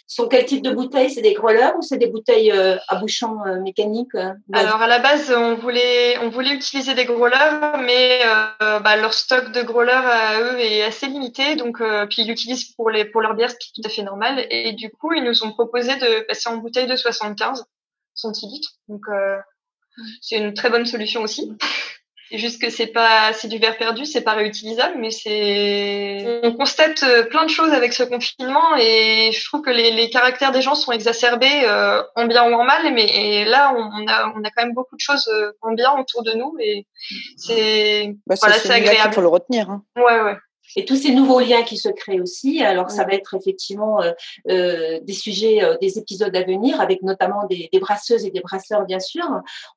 Sur 0.07 0.29
quel 0.29 0.45
type 0.45 0.63
de 0.63 0.71
bouteilles? 0.71 1.11
C'est 1.11 1.23
des 1.23 1.35
growlers 1.35 1.73
ou 1.77 1.83
c'est 1.83 1.99
des 1.99 2.07
bouteilles 2.07 2.53
euh, 2.53 2.77
à 2.89 2.97
bouchon 2.97 3.39
euh, 3.47 3.61
mécanique 3.61 4.15
euh, 4.15 4.33
Alors 4.53 4.81
à 4.81 4.87
la 4.87 4.99
base, 4.99 5.33
on 5.33 5.55
voulait 5.55 6.19
on 6.19 6.29
voulait 6.29 6.55
utiliser 6.55 6.95
des 6.95 7.05
growlers, 7.05 7.79
mais 7.85 8.21
bah, 8.61 8.97
leur 8.97 9.15
stock 9.15 9.53
de 9.53 9.63
growlers 9.63 9.93
à 9.93 10.41
eux 10.41 10.61
est 10.61 10.83
assez 10.83 11.07
limité, 11.07 11.57
donc 11.57 11.79
puis 12.09 12.23
ils 12.23 12.29
l'utilisent 12.29 12.73
pour 12.75 12.91
les 12.91 13.05
pour 13.05 13.21
leur 13.21 13.35
bière, 13.35 13.51
ce 13.51 13.57
qui 13.57 13.71
est 13.71 13.83
tout 13.83 13.87
à 13.87 13.91
fait 13.91 14.03
normal. 14.03 14.47
Et 14.51 14.73
du 14.73 14.91
coup, 14.91 15.13
ils 15.13 15.25
nous 15.25 15.45
ont 15.45 15.53
proposé 15.53 15.97
de 15.97 16.27
passer 16.27 16.49
en 16.49 16.59
bouteille 16.59 16.87
de 16.87 16.97
75 16.97 17.65
centilitres, 18.15 18.73
donc 18.89 19.03
c'est 20.21 20.37
une 20.37 20.55
très 20.55 20.71
bonne 20.71 20.87
solution 20.87 21.23
aussi. 21.23 21.53
C'est 22.31 22.39
juste 22.39 22.61
que 22.61 22.69
c'est 22.69 22.89
pas, 22.89 23.33
c'est 23.33 23.49
du 23.49 23.59
verre 23.59 23.79
perdu, 23.79 24.05
c'est 24.05 24.21
pas 24.21 24.35
réutilisable, 24.35 24.97
mais 24.99 25.11
c'est. 25.11 26.41
On 26.43 26.53
constate 26.53 27.03
euh, 27.03 27.25
plein 27.25 27.45
de 27.45 27.51
choses 27.51 27.73
avec 27.73 27.95
ce 27.95 28.03
confinement 28.03 28.77
et 28.79 29.31
je 29.33 29.45
trouve 29.47 29.63
que 29.63 29.71
les, 29.71 29.93
les 29.93 30.11
caractères 30.11 30.53
des 30.53 30.61
gens 30.61 30.75
sont 30.75 30.93
exacerbés 30.93 31.65
euh, 31.65 32.03
en 32.17 32.27
bien 32.27 32.51
ou 32.51 32.55
en 32.55 32.65
mal, 32.65 32.93
mais 32.93 33.47
là 33.47 33.73
on, 33.75 34.07
a, 34.07 34.33
on 34.37 34.45
a 34.45 34.51
quand 34.51 34.65
même 34.65 34.75
beaucoup 34.75 34.97
de 34.97 35.01
choses 35.01 35.27
euh, 35.29 35.53
en 35.63 35.73
bien 35.73 35.93
autour 35.99 36.23
de 36.23 36.33
nous 36.33 36.55
et 36.61 36.87
c'est. 37.37 38.15
Bah, 38.27 38.35
voilà, 38.39 38.57
c'est 38.57 38.73
agréable. 38.73 39.11
Il 39.13 39.15
faut 39.15 39.21
le 39.23 39.29
retenir. 39.29 39.71
Hein. 39.71 39.83
Ouais, 39.97 40.21
ouais 40.21 40.37
et 40.77 40.85
tous 40.85 40.97
ces 40.97 41.13
nouveaux 41.13 41.41
liens 41.41 41.63
qui 41.63 41.77
se 41.77 41.89
créent 41.89 42.21
aussi. 42.21 42.63
Alors, 42.63 42.91
ça 42.91 43.05
va 43.05 43.13
être 43.13 43.35
effectivement 43.35 44.01
euh, 44.03 44.13
euh, 44.49 45.01
des 45.03 45.13
sujets, 45.13 45.63
euh, 45.63 45.77
des 45.81 45.99
épisodes 45.99 46.35
à 46.35 46.43
venir, 46.43 46.81
avec 46.81 47.03
notamment 47.03 47.47
des, 47.47 47.69
des, 47.73 47.79
brasseuses 47.79 48.25
et 48.25 48.31
des 48.31 48.41
brasseurs, 48.41 48.85
bien 48.85 49.01
sûr. 49.01 49.25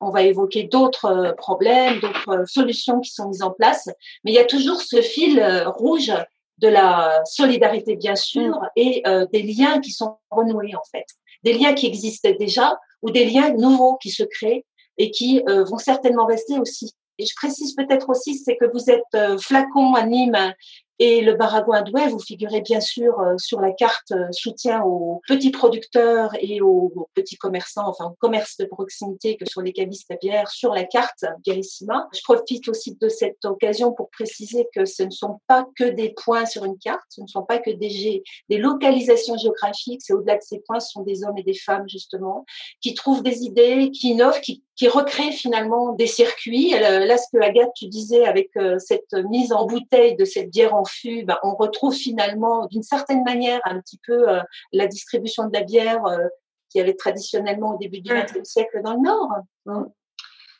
On 0.00 0.10
va 0.10 0.22
évoquer 0.22 0.64
d'autres 0.64 1.34
problèmes, 1.36 2.00
d'autres 2.00 2.44
solutions 2.46 3.00
qui 3.00 3.10
sont 3.10 3.28
mises 3.28 3.42
en 3.42 3.50
place. 3.50 3.88
Mais 4.24 4.32
il 4.32 4.34
y 4.34 4.38
a 4.38 4.44
toujours 4.44 4.80
ce 4.80 5.00
fil 5.00 5.42
rouge 5.66 6.12
de 6.58 6.68
la 6.68 7.22
solidarité, 7.24 7.96
bien 7.96 8.16
sûr, 8.16 8.50
mm. 8.50 8.68
et 8.76 9.02
des 9.32 9.42
liens 9.42 9.80
qui 9.80 9.90
sont 9.90 10.18
renoués, 10.30 10.74
en 10.74 10.84
fait. 10.90 11.06
Des 11.42 11.54
liens 11.54 11.74
qui 11.74 11.86
existaient 11.86 12.34
déjà 12.34 12.78
ou 13.02 13.10
des 13.10 13.24
liens 13.24 13.52
nouveaux 13.54 13.96
qui 13.96 14.10
se 14.10 14.22
créent 14.22 14.64
et 14.98 15.10
qui 15.10 15.42
vont 15.46 15.78
certainement 15.78 16.26
rester 16.26 16.58
aussi. 16.58 16.92
Et 17.18 17.26
je 17.26 17.34
précise 17.36 17.74
peut-être 17.74 18.08
aussi, 18.08 18.36
c'est 18.36 18.56
que 18.56 18.64
vous 18.64 18.90
êtes 18.90 19.40
flacon 19.40 19.94
à 19.94 20.06
Nîmes 20.06 20.54
et 20.98 21.20
le 21.20 21.34
Baragouin 21.34 21.82
Douai, 21.82 22.08
vous 22.08 22.20
figurez 22.20 22.60
bien 22.60 22.80
sûr 22.80 23.18
euh, 23.18 23.34
sur 23.38 23.60
la 23.60 23.72
carte 23.72 24.12
euh, 24.12 24.30
soutien 24.30 24.82
aux 24.82 25.20
petits 25.26 25.50
producteurs 25.50 26.30
et 26.38 26.60
aux, 26.60 27.08
petits 27.14 27.36
commerçants, 27.36 27.88
enfin 27.88 28.06
aux 28.06 28.16
commerces 28.20 28.56
de 28.58 28.66
proximité 28.66 29.36
que 29.36 29.48
sur 29.48 29.62
les 29.62 29.72
cavistes 29.72 30.10
à 30.10 30.16
bière, 30.16 30.50
sur 30.50 30.74
la 30.74 30.84
carte 30.84 31.24
Biérissima. 31.44 32.08
Je 32.14 32.20
profite 32.22 32.68
aussi 32.68 32.96
de 33.00 33.08
cette 33.08 33.44
occasion 33.44 33.92
pour 33.92 34.10
préciser 34.10 34.68
que 34.74 34.84
ce 34.84 35.02
ne 35.02 35.10
sont 35.10 35.40
pas 35.46 35.66
que 35.76 35.84
des 35.84 36.10
points 36.10 36.46
sur 36.46 36.64
une 36.64 36.78
carte, 36.78 37.02
ce 37.08 37.22
ne 37.22 37.26
sont 37.26 37.42
pas 37.42 37.58
que 37.58 37.70
des, 37.70 38.22
des 38.48 38.58
localisations 38.58 39.36
géographiques, 39.36 40.02
c'est 40.02 40.12
au-delà 40.12 40.36
de 40.36 40.42
ces 40.42 40.60
points, 40.60 40.80
ce 40.80 40.90
sont 40.90 41.02
des 41.02 41.24
hommes 41.24 41.38
et 41.38 41.42
des 41.42 41.54
femmes 41.54 41.88
justement 41.88 42.44
qui 42.80 42.94
trouvent 42.94 43.22
des 43.22 43.42
idées, 43.42 43.90
qui 43.90 44.10
innovent, 44.10 44.40
qui 44.40 44.62
qui 44.76 44.88
recrée 44.88 45.32
finalement 45.32 45.92
des 45.92 46.06
circuits. 46.06 46.70
Là, 46.70 47.16
ce 47.18 47.26
que 47.32 47.42
Agathe, 47.42 47.70
tu 47.76 47.86
disais 47.86 48.24
avec 48.24 48.50
euh, 48.56 48.78
cette 48.78 49.12
mise 49.28 49.52
en 49.52 49.66
bouteille 49.66 50.16
de 50.16 50.24
cette 50.24 50.50
bière 50.50 50.74
en 50.74 50.84
ben, 51.24 51.38
on 51.42 51.54
retrouve 51.54 51.94
finalement 51.94 52.66
d'une 52.66 52.82
certaine 52.82 53.24
manière 53.24 53.60
un 53.64 53.80
petit 53.80 54.00
peu 54.06 54.28
euh, 54.28 54.40
la 54.72 54.86
distribution 54.86 55.46
de 55.46 55.52
la 55.52 55.62
bière 55.62 56.04
euh, 56.06 56.26
qui 56.70 56.80
avait 56.80 56.94
traditionnellement 56.94 57.74
au 57.74 57.78
début 57.78 58.00
du 58.00 58.12
XXe 58.12 58.48
siècle 58.48 58.80
dans 58.82 58.94
le 58.94 59.00
Nord. 59.00 59.30
Hein. 59.66 59.86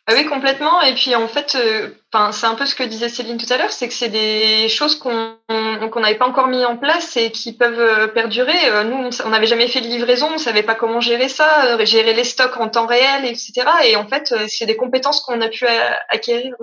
Ah 0.08 0.14
oui, 0.16 0.26
complètement. 0.26 0.82
Et 0.82 0.94
puis 0.94 1.14
en 1.14 1.28
fait, 1.28 1.54
euh, 1.54 1.90
c'est 2.32 2.46
un 2.46 2.56
peu 2.56 2.66
ce 2.66 2.74
que 2.74 2.82
disait 2.82 3.08
Céline 3.08 3.38
tout 3.38 3.50
à 3.52 3.56
l'heure, 3.56 3.70
c'est 3.70 3.86
que 3.86 3.94
c'est 3.94 4.08
des 4.08 4.68
choses 4.68 4.98
qu'on 4.98 5.36
n'avait 5.48 6.18
pas 6.18 6.26
encore 6.26 6.48
mis 6.48 6.64
en 6.64 6.76
place 6.76 7.16
et 7.16 7.30
qui 7.30 7.52
peuvent 7.52 8.12
perdurer. 8.12 8.84
Nous, 8.84 9.10
on 9.24 9.28
n'avait 9.28 9.46
jamais 9.46 9.68
fait 9.68 9.80
de 9.80 9.86
livraison, 9.86 10.28
on 10.34 10.38
savait 10.38 10.64
pas 10.64 10.74
comment 10.74 11.00
gérer 11.00 11.28
ça, 11.28 11.82
gérer 11.84 12.14
les 12.14 12.24
stocks 12.24 12.56
en 12.56 12.68
temps 12.68 12.86
réel, 12.86 13.24
etc. 13.24 13.52
Et 13.84 13.94
en 13.94 14.08
fait, 14.08 14.34
c'est 14.48 14.66
des 14.66 14.76
compétences 14.76 15.20
qu'on 15.20 15.40
a 15.40 15.48
pu 15.48 15.66
acquérir. 16.08 16.56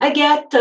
Agathe, 0.00 0.56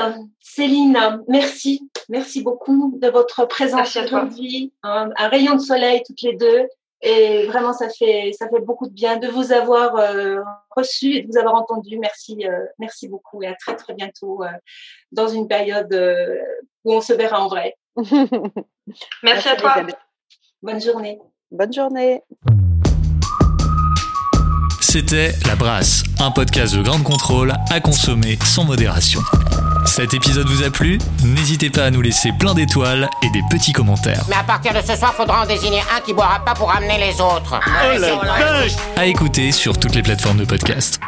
Céline, 0.56 0.98
merci. 1.28 1.89
Merci 2.08 2.41
beaucoup 2.41 2.98
de 3.02 3.10
votre 3.10 3.46
présence 3.46 3.98
aujourd'hui. 3.98 4.72
Un, 4.84 5.10
un 5.18 5.28
rayon 5.28 5.56
de 5.56 5.60
soleil 5.60 6.02
toutes 6.06 6.22
les 6.22 6.34
deux. 6.34 6.68
Et 7.02 7.46
vraiment, 7.48 7.74
ça 7.74 7.89
fait, 7.89 8.32
ça 8.39 8.48
fait 8.48 8.62
beaucoup 8.62 8.88
de 8.88 8.94
bien 8.94 9.18
de 9.18 9.28
vous 9.28 9.52
avoir 9.52 9.98
euh, 9.98 10.39
reçu 10.70 11.13
et 11.13 11.24
de 11.24 11.28
vous 11.28 11.38
avoir 11.38 11.56
entendu. 11.56 12.00
Merci, 12.00 12.38
euh, 12.46 12.65
merci 12.80 13.10
beaucoup 13.10 13.44
et 13.44 13.48
à 13.48 13.56
très 13.56 13.76
très 13.76 13.94
bientôt 13.94 14.44
euh, 14.44 14.48
dans 15.12 15.28
une 15.28 15.50
période 15.50 15.94
où 16.86 16.94
on 16.94 17.02
se 17.02 17.12
verra 17.12 17.44
en 17.44 17.50
vrai. 17.50 17.76
merci, 19.24 19.50
à 19.50 19.58
toi. 19.58 19.76
Bonne 20.62 20.82
journée. 20.82 21.20
Bonne 21.52 21.74
journée. 21.74 22.22
C'était 24.80 25.34
La 25.46 25.58
Brasse, 25.58 26.04
un 26.22 26.32
podcast 26.32 26.78
de 26.78 26.82
grande 26.82 27.04
contrôle 27.04 27.52
à 27.70 27.82
consommer 27.82 28.38
sans 28.46 28.63
modération. 28.63 29.20
Cet 29.86 30.13
épisode 30.13 30.48
vous 30.48 30.63
a 30.63 30.69
plu 30.69 30.98
N'hésitez 31.24 31.69
pas 31.69 31.86
à 31.86 31.91
nous 31.91 32.02
laisser 32.02 32.32
plein 32.39 32.54
d'étoiles 32.54 33.10
et 33.21 33.30
des 33.30 33.41
petits 33.50 33.71
commentaires. 33.71 34.24
Mais 34.28 34.36
à 34.36 34.43
partir 34.43 34.74
de 34.74 34.82
ce 34.86 34.95
soir, 34.95 35.13
faudra 35.13 35.43
en 35.43 35.45
désigner 35.45 35.82
un 35.95 36.02
qui 36.02 36.13
boira 36.13 36.43
pas 36.43 36.54
pour 36.54 36.71
amener 36.71 36.98
les 36.98 37.21
autres. 37.21 37.60
Oh 37.65 37.98
la 37.98 38.15
vache 38.15 38.71
À 38.98 39.06
écouter 39.06 39.52
sur 39.52 39.78
toutes 39.78 39.95
les 39.95 40.02
plateformes 40.02 40.38
de 40.38 40.45
podcast. 40.45 41.00